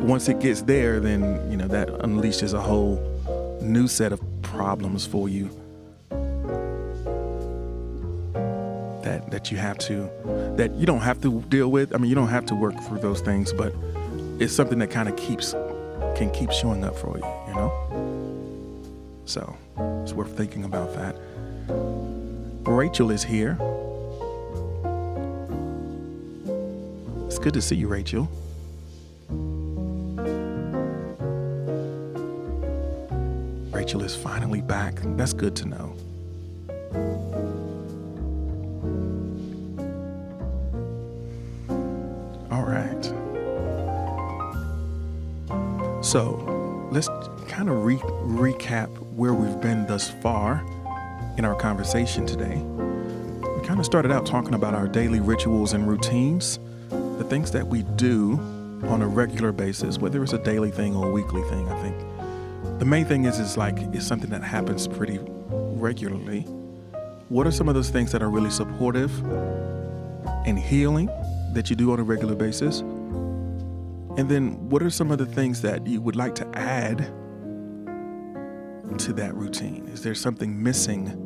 [0.02, 3.02] once it gets there, then, you know, that unleashes a whole
[3.62, 5.50] new set of problems for you.
[9.34, 10.08] That you have to
[10.58, 11.94] that you don't have to deal with.
[11.94, 13.74] I mean, you don't have to work through those things, but
[14.40, 15.54] it's something that kind of keeps
[16.16, 17.72] can keep showing up for you, you know?
[19.26, 19.58] So,
[20.04, 21.16] it's worth thinking about that.
[22.64, 23.58] Rachel is here.
[27.26, 28.30] It's good to see you, Rachel.
[33.72, 35.00] Rachel is finally back.
[35.18, 35.96] That's good to know.
[46.14, 47.10] So let's
[47.48, 50.64] kind of re- recap where we've been thus far
[51.40, 52.58] in our conversation today.
[52.58, 56.60] We kind of started out talking about our daily rituals and routines,
[56.90, 58.34] the things that we do
[58.84, 61.68] on a regular basis, whether it's a daily thing or a weekly thing.
[61.68, 65.18] I think the main thing is is like it's something that happens pretty
[65.50, 66.42] regularly.
[67.30, 69.12] What are some of those things that are really supportive
[70.46, 71.10] and healing
[71.54, 72.84] that you do on a regular basis?
[74.16, 77.00] And then what are some of the things that you would like to add
[79.00, 79.88] to that routine?
[79.88, 81.20] Is there something missing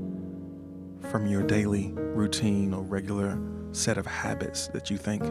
[1.12, 3.38] from your daily routine or regular
[3.74, 5.22] set of habits that you think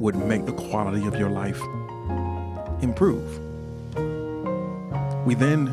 [0.00, 1.60] would make the quality of your life
[2.80, 3.38] improve?
[5.26, 5.68] We then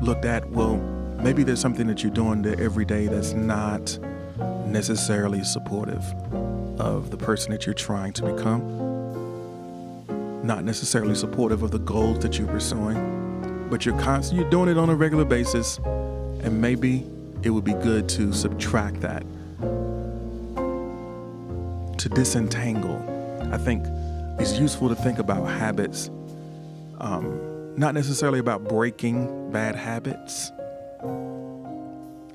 [0.00, 0.76] looked at, well,
[1.22, 3.98] maybe there's something that you're doing every day that's not
[4.66, 6.04] necessarily supportive
[6.80, 8.62] of the person that you're trying to become,
[10.42, 14.76] not necessarily supportive of the goals that you're pursuing, but you're constantly you're doing it
[14.76, 17.06] on a regular basis, and maybe
[17.42, 19.22] it would be good to subtract that,
[21.98, 22.98] to disentangle.
[23.52, 23.86] I think
[24.40, 26.10] it's useful to think about habits.
[26.98, 30.50] Um, not necessarily about breaking bad habits.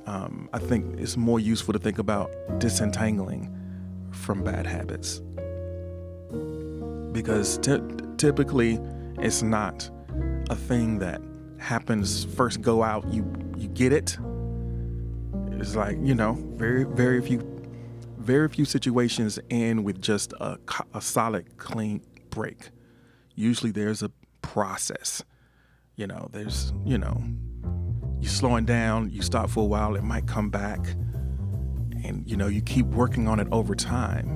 [0.05, 3.53] Um, I think it's more useful to think about disentangling
[4.11, 5.21] from bad habits
[7.23, 7.79] because t-
[8.17, 8.79] typically
[9.19, 9.89] it's not
[10.49, 11.21] a thing that
[11.59, 13.25] happens first go out you
[13.57, 14.17] you get it
[15.51, 17.39] it's like you know very very few
[18.17, 20.57] very few situations end with just a,
[20.93, 22.69] a solid clean break
[23.35, 24.11] usually there's a
[24.41, 25.23] process.
[25.95, 27.21] You know, there's, you know,
[28.19, 30.79] you're slowing down, you stop for a while, it might come back.
[32.03, 34.27] And, you know, you keep working on it over time.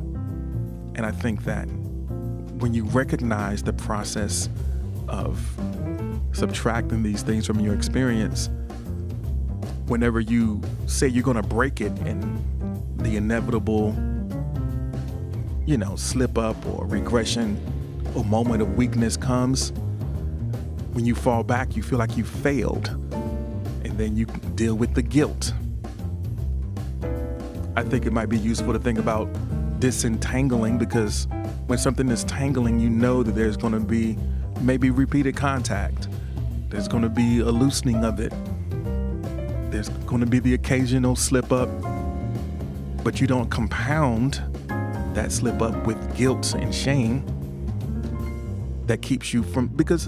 [0.96, 1.68] And I think that
[2.62, 4.48] when you recognize the process
[5.08, 5.40] of
[6.32, 8.50] subtracting these things from your experience,
[9.88, 12.40] whenever you say you're going to break it and
[13.00, 13.96] the inevitable,
[15.66, 17.60] you know, slip up or regression
[18.16, 19.72] or moment of weakness comes,
[20.94, 22.90] when you fall back, you feel like you failed.
[23.84, 25.54] And then you deal with the guilt.
[27.76, 29.28] I think it might be useful to think about
[29.82, 31.28] disentangling because
[31.68, 34.18] when something is tangling, you know that there's going to be
[34.62, 36.08] maybe repeated contact.
[36.70, 38.32] There's going to be a loosening of it.
[39.72, 41.68] There's going to be the occasional slip up,
[43.04, 44.42] but you don't compound
[45.16, 47.26] that slip up with guilt and shame
[48.86, 50.08] that keeps you from because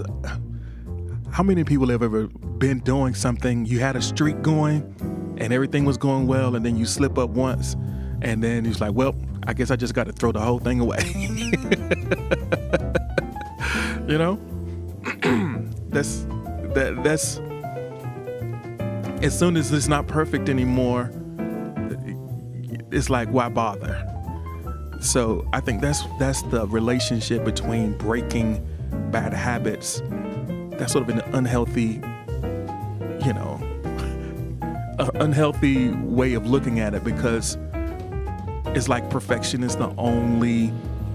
[1.30, 2.28] how many people have ever
[2.58, 6.76] been doing something, you had a streak going and everything was going well, and then
[6.76, 7.74] you slip up once,
[8.22, 10.80] and then it's like, well, I guess I just got to throw the whole thing
[10.80, 10.98] away.
[14.08, 14.38] you know?
[15.90, 16.26] that's
[16.74, 17.38] that that's
[19.22, 21.10] as soon as it's not perfect anymore,
[22.90, 24.10] it's like why bother?
[25.00, 28.66] So I think that's that's the relationship between breaking
[29.10, 30.02] bad habits
[30.78, 32.00] that's sort of an unhealthy,
[33.24, 33.60] you know,
[35.14, 37.56] unhealthy way of looking at it because
[38.74, 40.72] it's like perfection is the only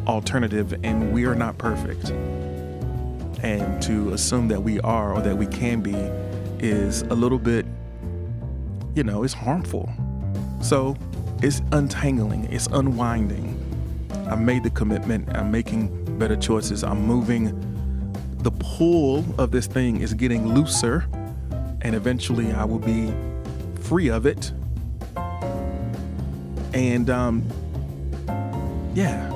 [0.08, 2.10] alternative and we are not perfect.
[3.42, 5.96] And to assume that we are or that we can be
[6.66, 7.66] is a little bit,
[8.96, 9.90] you know, it's harmful.
[10.62, 10.96] So
[11.42, 13.58] it's untangling, it's unwinding.
[14.30, 17.54] I made the commitment, I'm making better choices, I'm moving
[18.40, 21.06] the pull of this thing is getting looser,
[21.82, 23.14] and eventually I will be
[23.82, 24.54] free of it.
[26.74, 27.44] And um,
[28.94, 29.32] yeah,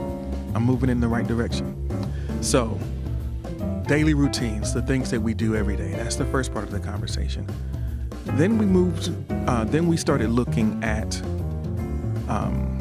[0.54, 1.80] I'm moving in the right direction.
[2.42, 2.80] So,
[3.88, 5.92] daily routines, the things that we do every day.
[5.92, 7.48] That's the first part of the conversation.
[8.26, 9.14] Then we moved.
[9.48, 11.22] Uh, then we started looking at
[12.28, 12.74] um,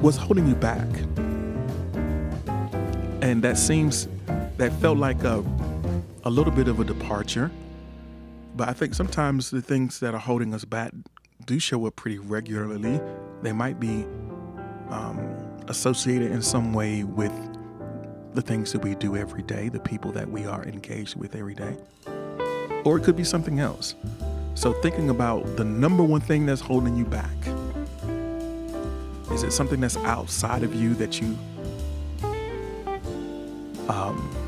[0.00, 0.86] what's holding you back?
[3.20, 4.08] And that seems,
[4.56, 5.44] that felt like a,
[6.24, 7.50] a little bit of a departure.
[8.54, 10.92] But I think sometimes the things that are holding us back
[11.44, 13.00] do show up pretty regularly.
[13.42, 14.04] They might be
[14.88, 15.18] um,
[15.68, 17.32] associated in some way with
[18.34, 21.54] the things that we do every day, the people that we are engaged with every
[21.54, 21.76] day.
[22.84, 23.94] Or it could be something else.
[24.54, 27.30] So, thinking about the number one thing that's holding you back
[29.32, 31.38] is it something that's outside of you that you
[33.88, 34.47] um,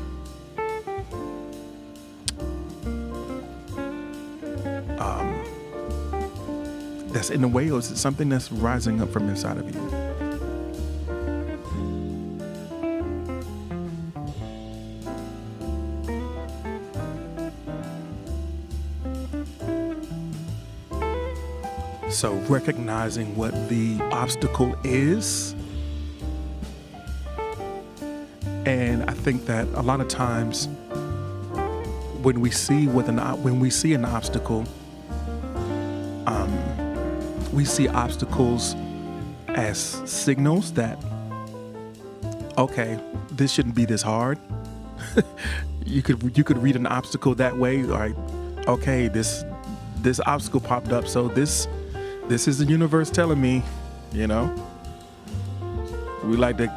[7.13, 10.11] that's in the way, or is it something that's rising up from inside of you?
[22.11, 25.55] So, recognizing what the obstacle is.
[28.65, 30.67] And I think that a lot of times
[32.21, 34.65] when we see with an when we see an obstacle,
[37.53, 38.75] we see obstacles
[39.49, 39.77] as
[40.09, 40.97] signals that
[42.57, 42.99] okay,
[43.31, 44.37] this shouldn't be this hard.
[45.85, 48.15] you could you could read an obstacle that way, like
[48.67, 49.43] okay, this
[49.97, 51.67] this obstacle popped up, so this
[52.27, 53.63] this is the universe telling me,
[54.13, 54.53] you know.
[56.23, 56.69] We like to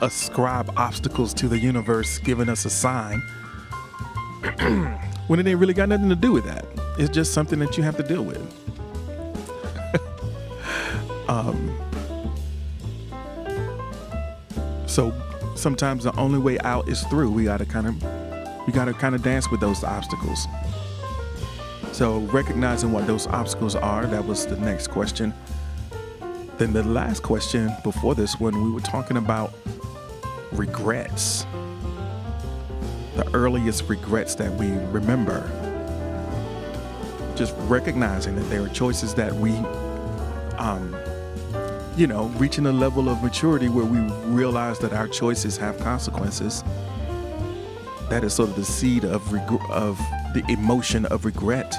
[0.00, 3.20] ascribe obstacles to the universe giving us a sign
[5.26, 6.64] when it ain't really got nothing to do with that.
[6.96, 8.67] It's just something that you have to deal with.
[11.28, 11.78] Um,
[14.86, 15.12] so
[15.54, 17.30] sometimes the only way out is through.
[17.30, 20.46] We gotta kind of we gotta kind of dance with those obstacles.
[21.98, 25.34] So, recognizing what those obstacles are, that was the next question.
[26.56, 29.52] Then, the last question before this one, we were talking about
[30.52, 31.44] regrets.
[33.16, 35.50] The earliest regrets that we remember.
[37.34, 39.56] Just recognizing that there are choices that we,
[40.56, 40.94] um,
[41.98, 43.98] you know, reaching a level of maturity where we
[44.32, 46.62] realize that our choices have consequences.
[48.08, 49.98] That is sort of the seed of reg- of
[50.32, 51.74] the emotion of regret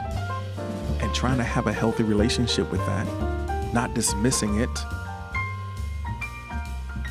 [1.00, 4.70] and trying to have a healthy relationship with that, not dismissing it,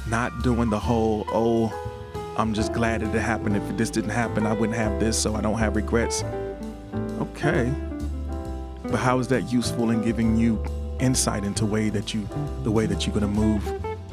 [0.07, 1.73] not doing the whole, oh,
[2.37, 3.57] I'm just glad it happened.
[3.57, 6.25] If this didn't happen, I wouldn't have this, so I don't have regrets.
[7.21, 7.73] Okay.
[8.83, 10.63] But how is that useful in giving you
[11.01, 12.29] insight into way that you
[12.63, 13.65] the way that you're going to move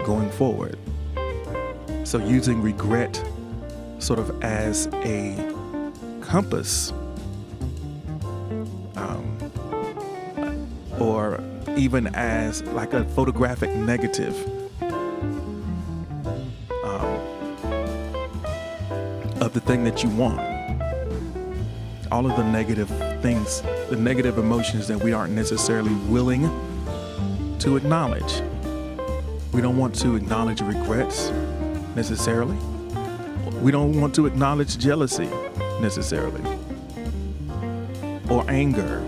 [0.06, 0.78] going forward?
[2.04, 3.24] So using regret
[4.00, 5.54] sort of as a
[6.22, 6.94] compass
[11.00, 11.40] or
[11.78, 14.36] even as like a photographic negative.
[16.84, 17.20] Um,
[19.42, 20.40] of the thing that you want.
[22.12, 22.90] All of the negative
[23.22, 26.44] things, the negative emotions that we aren't necessarily willing
[27.62, 28.42] to acknowledge.
[29.54, 31.32] We don't want to acknowledge regrets
[31.96, 32.58] necessarily.
[33.62, 35.30] We don't want to acknowledge jealousy
[35.82, 36.44] necessarily
[38.30, 39.04] or anger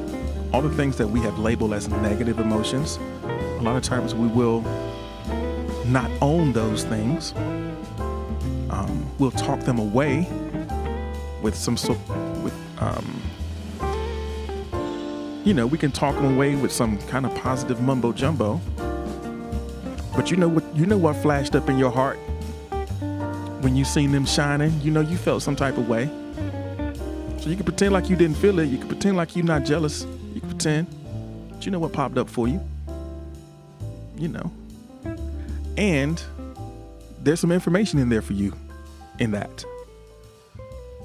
[0.53, 4.27] all the things that we have labeled as negative emotions, a lot of times we
[4.27, 4.61] will
[5.85, 7.33] not own those things.
[8.69, 10.27] Um, we'll talk them away
[11.41, 11.99] with some sort
[12.41, 13.21] with um,
[15.47, 18.59] you know we can talk them away with some kind of positive mumbo jumbo.
[20.13, 22.17] But you know what you know what flashed up in your heart
[23.61, 24.77] when you seen them shining.
[24.81, 26.09] You know you felt some type of way.
[27.39, 28.65] So you can pretend like you didn't feel it.
[28.65, 30.05] You can pretend like you're not jealous.
[30.33, 30.87] You can pretend.
[31.49, 32.59] But you know what popped up for you?
[34.17, 34.51] You know.
[35.77, 36.21] And
[37.23, 38.53] there's some information in there for you
[39.19, 39.63] in that.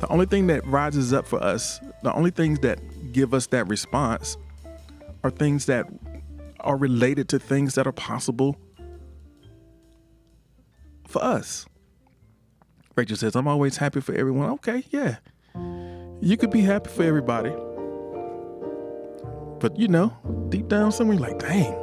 [0.02, 2.80] The only thing that rises up for us, the only things that
[3.12, 4.36] give us that response
[5.22, 5.86] are things that
[6.58, 8.56] are related to things that are possible
[11.06, 11.66] for us.
[12.96, 14.50] Rachel says, I'm always happy for everyone.
[14.50, 15.18] Okay, yeah.
[16.20, 17.50] You could be happy for everybody.
[19.60, 20.12] But you know,
[20.48, 21.78] deep down somewhere, you're like, dang.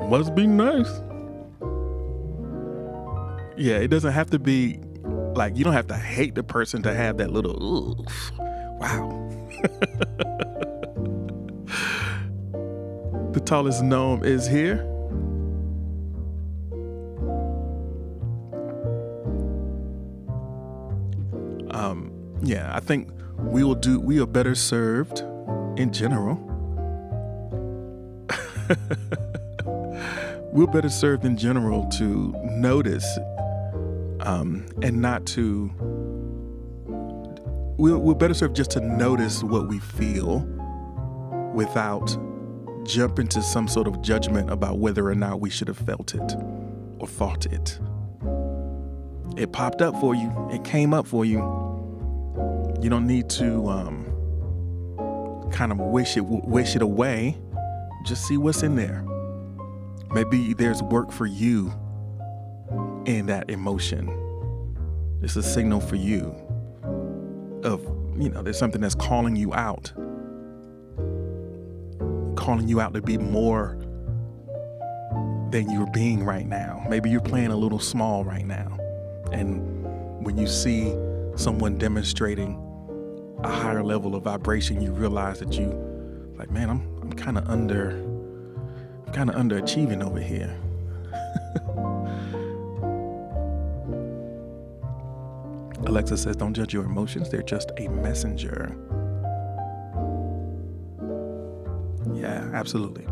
[0.10, 0.90] Must be nice.
[3.58, 4.80] Yeah, it doesn't have to be
[5.34, 8.32] like you don't have to hate the person to have that little oof.
[8.78, 9.28] Wow.
[13.32, 14.86] the tallest gnome is here.
[21.72, 22.12] Um,
[22.42, 25.20] yeah, I think we will do we are better served
[25.78, 26.36] in general
[30.52, 33.18] we're better served in general to notice
[34.28, 35.72] um, and not to.
[37.78, 40.40] We're, we're better served just to notice what we feel
[41.54, 42.16] without
[42.84, 46.36] jumping to some sort of judgment about whether or not we should have felt it
[46.98, 47.78] or thought it.
[49.36, 51.38] It popped up for you, it came up for you.
[52.82, 57.38] You don't need to um, kind of wish it wish it away.
[58.04, 59.04] Just see what's in there.
[60.12, 61.72] Maybe there's work for you
[63.06, 64.08] in that emotion.
[65.22, 66.34] It's a signal for you
[67.64, 67.82] of,
[68.16, 69.92] you know, there's something that's calling you out.
[72.36, 73.76] Calling you out to be more
[75.50, 76.84] than you're being right now.
[76.88, 78.78] Maybe you're playing a little small right now.
[79.32, 80.94] And when you see
[81.36, 82.64] someone demonstrating
[83.42, 85.66] a higher level of vibration, you realize that you
[86.36, 87.90] like, man, I'm I'm kind of under
[89.06, 90.54] I'm kind of underachieving over here.
[95.88, 98.76] Alexa says, Don't judge your emotions, they're just a messenger.
[102.14, 103.06] Yeah, absolutely.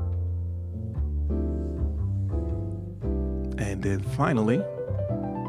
[3.59, 4.63] And then finally,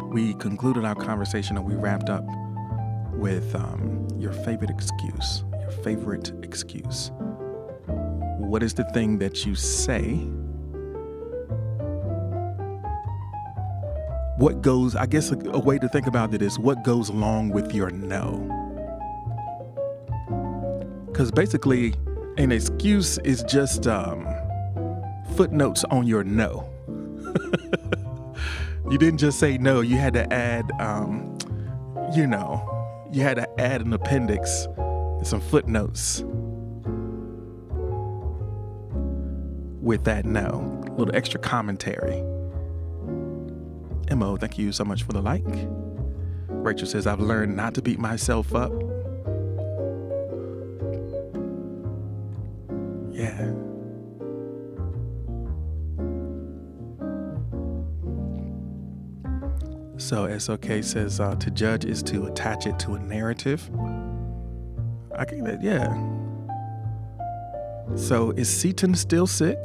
[0.10, 2.24] we concluded our conversation and we wrapped up
[3.12, 5.44] with um, your favorite excuse.
[5.60, 7.12] Your favorite excuse.
[8.38, 10.26] What is the thing that you say?
[14.38, 17.50] What goes, I guess a, a way to think about it is what goes along
[17.50, 18.54] with your no?
[21.08, 21.96] Because basically,
[22.38, 24.28] an excuse is just um,
[25.36, 26.70] footnotes on your no.
[28.92, 31.36] you didn't just say no, you had to add, um,
[32.16, 32.64] you know,
[33.12, 36.22] you had to add an appendix, and some footnotes
[39.82, 42.24] with that no, a little extra commentary.
[44.16, 45.44] Mo, thank you so much for the like.
[46.48, 48.72] Rachel says, I've learned not to beat myself up.
[53.12, 53.52] Yeah.
[59.98, 63.70] So SOK says uh, to judge is to attach it to a narrative.
[65.16, 65.94] I get that, yeah.
[67.96, 69.58] So is Seaton still sick?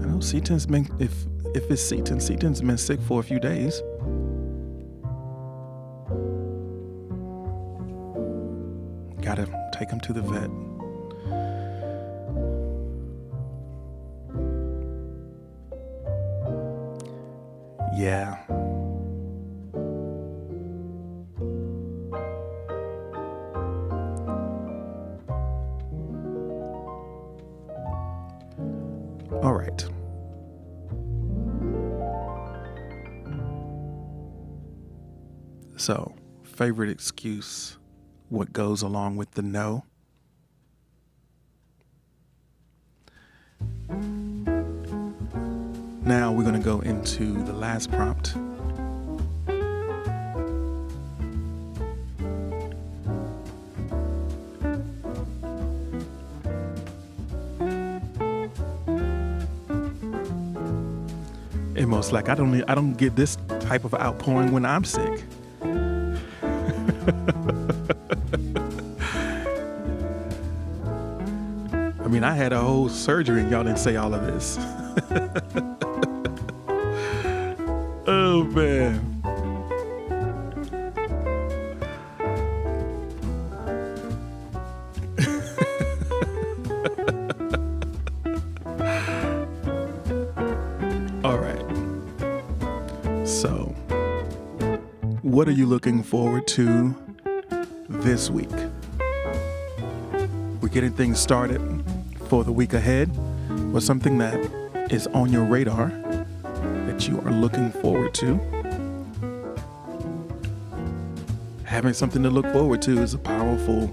[0.00, 1.12] I know Seaton's been if
[1.54, 3.82] if it's Seaton, Seaton's been sick for a few days.
[9.20, 10.50] Gotta take him to the vet.
[17.96, 18.38] Yeah.
[29.42, 29.91] All right.
[35.76, 37.76] So, favorite excuse,
[38.28, 39.84] what goes along with the no?
[46.04, 48.34] Now we're going to go into the last prompt.
[61.74, 65.22] It most like I don't I don't get this type of outpouring when I'm sick.
[72.00, 74.58] I mean, I had a whole surgery and y'all didn't say all of this.
[95.52, 96.96] are you looking forward to
[97.86, 98.48] this week?
[100.62, 101.60] We're getting things started
[102.28, 103.08] for the week ahead.
[103.70, 104.34] What's something that
[104.90, 105.88] is on your radar
[106.86, 108.40] that you are looking forward to?
[111.64, 113.90] Having something to look forward to is a powerful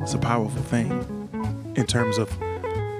[0.00, 0.90] it's a powerful thing
[1.76, 2.30] in terms of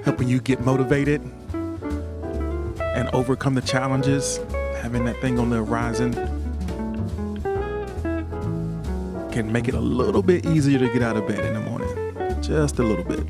[0.04, 1.22] helping you get motivated
[1.54, 4.40] and overcome the challenges.
[4.82, 6.12] Having that thing on the horizon
[9.36, 12.42] can make it a little bit easier to get out of bed in the morning.
[12.42, 13.26] Just a little bit.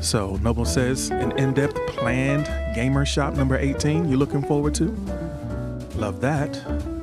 [0.00, 4.84] So, Noble says, an in depth planned gamer shop number 18 you're looking forward to?
[5.96, 6.54] Love that.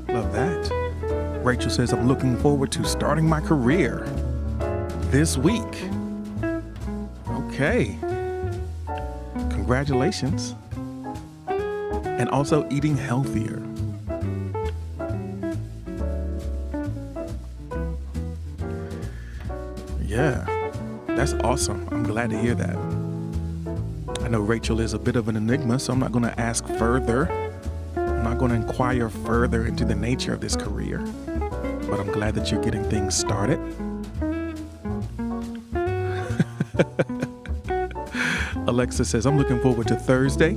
[0.08, 1.42] Love that.
[1.44, 4.06] Rachel says, I'm looking forward to starting my career
[5.10, 5.90] this week.
[7.28, 7.98] Okay.
[9.72, 10.54] Congratulations.
[11.48, 13.64] And also eating healthier.
[20.02, 20.46] Yeah,
[21.08, 21.88] that's awesome.
[21.90, 22.76] I'm glad to hear that.
[24.20, 26.68] I know Rachel is a bit of an enigma, so I'm not going to ask
[26.78, 27.32] further.
[27.96, 30.98] I'm not going to inquire further into the nature of this career,
[31.88, 33.58] but I'm glad that you're getting things started.
[38.72, 40.54] Alexa says, I'm looking forward to Thursday.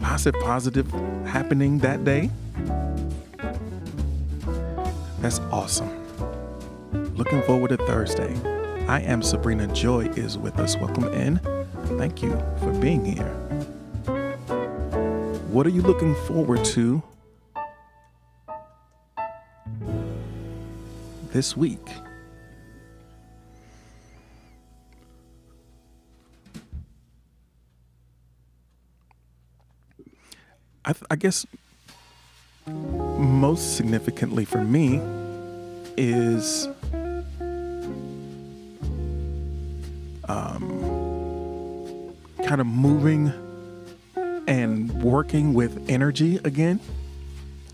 [0.00, 0.90] Lots of positive
[1.26, 2.30] happening that day.
[5.18, 5.90] That's awesome.
[7.16, 8.34] Looking forward to Thursday.
[8.88, 10.74] I am Sabrina Joy is with us.
[10.78, 11.38] Welcome in.
[11.98, 12.30] Thank you
[12.60, 13.34] for being here.
[15.52, 17.02] What are you looking forward to
[21.30, 21.86] this week?
[30.90, 31.46] I, I guess
[32.66, 35.00] most significantly for me
[35.96, 36.66] is
[40.28, 42.12] um,
[42.44, 43.32] kind of moving
[44.48, 46.80] and working with energy again,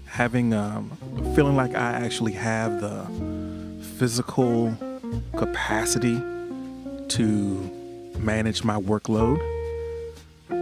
[0.05, 0.91] having um,
[1.35, 3.07] feeling like I actually have the
[3.97, 4.77] physical
[5.37, 6.21] capacity
[7.09, 9.41] to manage my workload.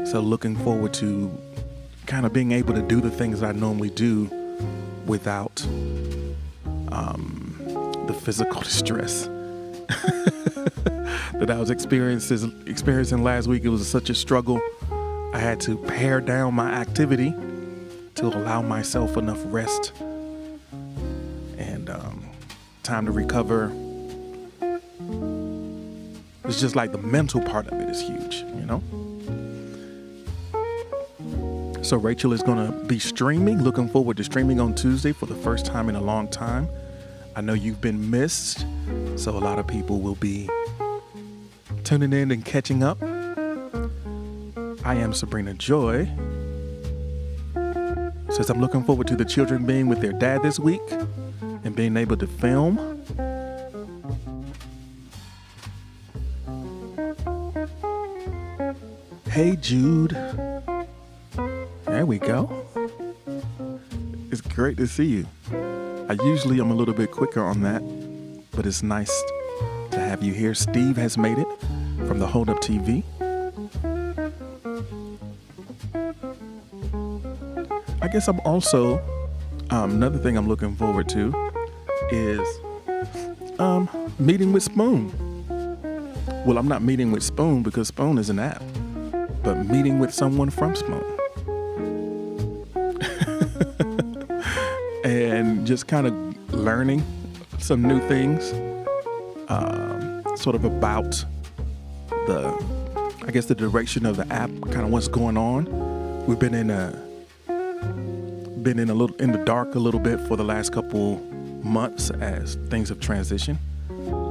[0.07, 1.37] So looking forward to
[2.07, 4.31] kind of being able to do the things I normally do
[5.07, 5.65] without
[6.93, 7.57] um,
[8.07, 9.27] the physical distress
[9.89, 13.65] that I was experiencing last week.
[13.65, 14.61] It was such a struggle.
[15.33, 17.35] I had to pare down my activity
[18.15, 19.93] to allow myself enough rest
[21.59, 22.25] and um,
[22.83, 23.73] time to recover.
[26.45, 28.83] It's just like the mental part of it is huge, you know.
[31.85, 33.63] So Rachel is going to be streaming.
[33.63, 36.67] Looking forward to streaming on Tuesday for the first time in a long time.
[37.37, 38.65] I know you've been missed,
[39.17, 40.49] so a lot of people will be
[41.85, 43.03] tuning in and catching up.
[44.83, 46.09] I am Sabrina Joy.
[48.31, 50.81] Says I'm looking forward to the children being with their dad this week
[51.65, 52.79] and being able to film.
[59.29, 60.17] Hey Jude.
[62.05, 62.67] There we go.
[64.31, 65.27] It's great to see you.
[65.51, 67.81] I usually am a little bit quicker on that,
[68.51, 69.11] but it's nice
[69.91, 70.53] to have you here.
[70.53, 71.47] Steve has made it
[72.07, 73.05] from the Hold Up TV.
[78.03, 78.99] I guess I'm also
[79.71, 81.33] um, another thing I'm looking forward to
[82.11, 82.47] is
[83.59, 85.11] um, meeting with Spoon.
[86.45, 88.63] Well, I'm not meeting with Spoon because Spoon is an app,
[89.43, 91.03] but meeting with someone from Spoon.
[95.65, 97.03] Just kind of learning
[97.59, 98.53] some new things,
[99.49, 101.25] um, sort of about
[102.27, 102.53] the,
[103.27, 106.27] I guess, the direction of the app, kind of what's going on.
[106.27, 106.91] We've been in a,
[108.63, 111.19] been in a little in the dark a little bit for the last couple
[111.63, 113.59] months as things have transitioned.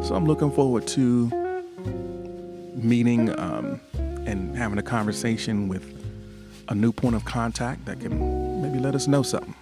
[0.04, 1.30] So I'm looking forward to
[2.76, 3.80] meeting um,
[4.26, 5.84] and having a conversation with
[6.70, 9.56] a new point of contact that can maybe let us know something.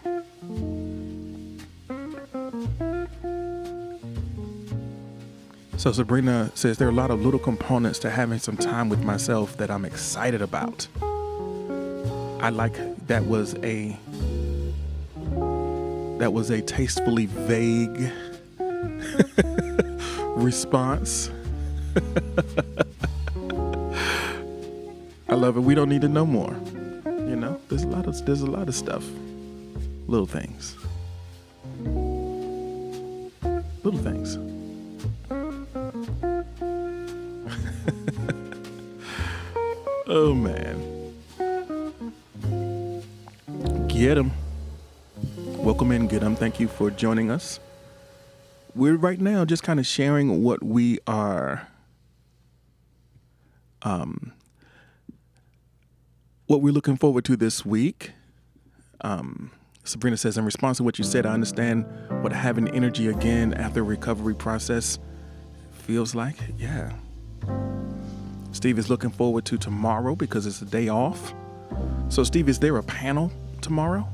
[5.82, 9.04] So Sabrina says there are a lot of little components to having some time with
[9.04, 10.88] myself that I'm excited about.
[12.40, 12.76] I like
[13.08, 13.98] that was a
[16.20, 18.12] that was a tastefully vague
[20.36, 21.32] response.
[25.28, 25.62] I love it.
[25.62, 26.56] We don't need to know more.
[27.06, 29.04] You know, there's a lot of there's a lot of stuff.
[30.06, 30.78] Little things.
[33.84, 34.38] Little things.
[46.62, 47.60] You for joining us.
[48.74, 51.68] We're right now just kind of sharing what we are
[53.82, 54.32] um
[56.46, 58.12] what we're looking forward to this week.
[59.02, 59.52] Um
[59.84, 61.86] Sabrina says, in response to what you said, I understand
[62.22, 65.00] what having energy again after recovery process
[65.72, 66.36] feels like.
[66.58, 66.94] Yeah.
[68.52, 71.34] Steve is looking forward to tomorrow because it's a day off.
[72.10, 73.32] So, Steve, is there a panel
[73.62, 74.08] tomorrow?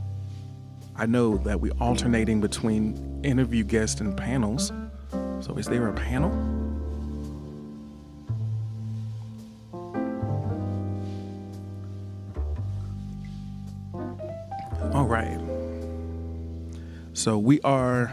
[1.00, 4.72] I know that we're alternating between interview guests and panels.
[5.42, 6.32] So is there a panel?
[14.94, 15.40] All right.
[17.14, 18.08] So we are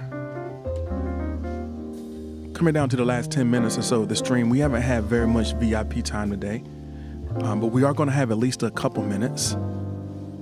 [2.52, 4.51] coming down to the last 10 minutes or so of the stream.
[4.51, 6.62] We haven't had very much VIP time today,
[7.43, 9.56] um, but we are going to have at least a couple minutes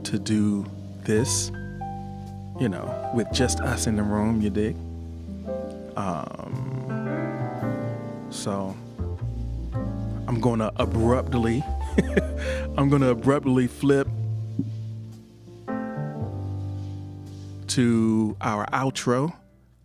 [0.05, 0.67] to do
[1.05, 1.53] this,
[2.61, 4.77] you know, with just us in the room, you dig?
[5.97, 6.99] Um,
[8.31, 8.77] so
[10.29, 11.63] I'm going to abruptly,
[12.77, 14.09] I'm going to abruptly flip
[17.69, 19.35] to our outro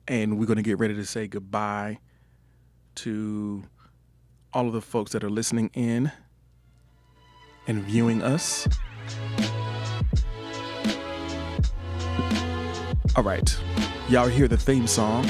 [0.07, 1.99] and we're going to get ready to say goodbye
[2.95, 3.63] to
[4.53, 6.11] all of the folks that are listening in
[7.67, 8.67] and viewing us.
[13.15, 13.57] All right,
[14.09, 15.25] y'all hear the theme song.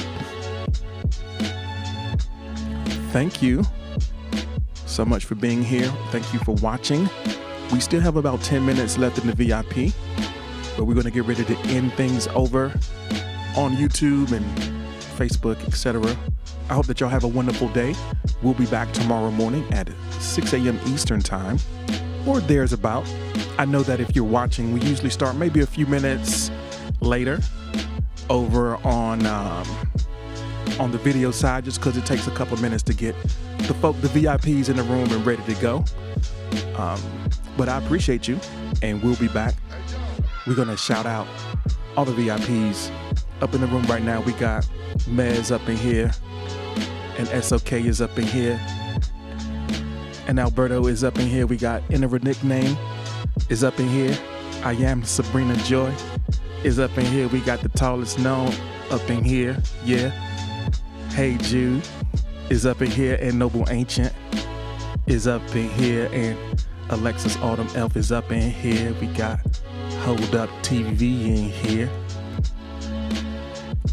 [3.12, 3.64] Thank you
[4.86, 5.88] so much for being here.
[6.12, 7.10] Thank you for watching.
[7.72, 9.94] We still have about 10 minutes left in the VIP,
[10.76, 12.66] but we're going to get ready to end things over
[13.56, 14.46] on YouTube and
[15.18, 16.16] Facebook, etc.
[16.70, 17.96] I hope that y'all have a wonderful day.
[18.42, 19.90] We'll be back tomorrow morning at
[20.20, 20.80] 6 a.m.
[20.88, 21.58] Eastern Time,
[22.26, 23.08] or there's about.
[23.58, 26.52] I know that if you're watching, we usually start maybe a few minutes
[27.02, 27.40] later
[28.30, 29.66] over on um,
[30.80, 33.16] on the video side, just because it takes a couple minutes to get
[33.60, 35.84] the folk, the VIPs in the room and ready to go.
[36.76, 37.02] Um,
[37.56, 38.40] but I appreciate you,
[38.82, 39.56] and we'll be back.
[40.46, 41.28] We're gonna shout out
[41.96, 42.92] all the VIPs
[43.42, 44.22] up in the room right now.
[44.22, 44.68] We got
[45.10, 46.12] Mez up in here,
[47.18, 48.60] and SOK is up in here,
[50.28, 51.48] and Alberto is up in here.
[51.48, 52.78] We got Inner Nickname
[53.50, 54.18] is up in here.
[54.64, 55.94] I am Sabrina Joy
[56.64, 57.28] is up in here.
[57.28, 58.54] We got the tallest known
[58.90, 59.58] up in here.
[59.84, 60.10] Yeah.
[61.10, 61.88] Hey Jude
[62.50, 64.14] is up in here, and Noble Ancient
[65.08, 66.38] is up in here, and
[66.90, 68.94] Alexis Autumn Elf is up in here.
[69.02, 69.40] We got
[70.02, 71.90] Hold Up TV in here.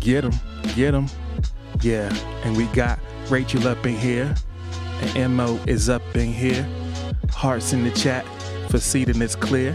[0.00, 0.32] Get them,
[0.74, 1.06] get them.
[1.80, 2.14] Yeah,
[2.44, 4.34] and we got Rachel up in here,
[5.16, 6.66] and Mo is up in here.
[7.30, 8.24] Hearts in the chat
[8.70, 9.74] for Seaton is clear.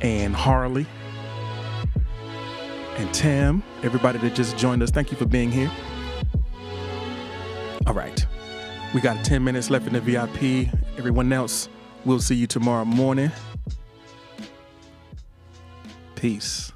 [0.00, 0.86] And Harley
[2.96, 5.70] and Tim, everybody that just joined us, thank you for being here.
[7.86, 8.26] All right,
[8.94, 10.68] we got 10 minutes left in the VIP.
[10.98, 11.68] Everyone else,
[12.04, 13.30] we'll see you tomorrow morning.
[16.14, 16.73] Peace.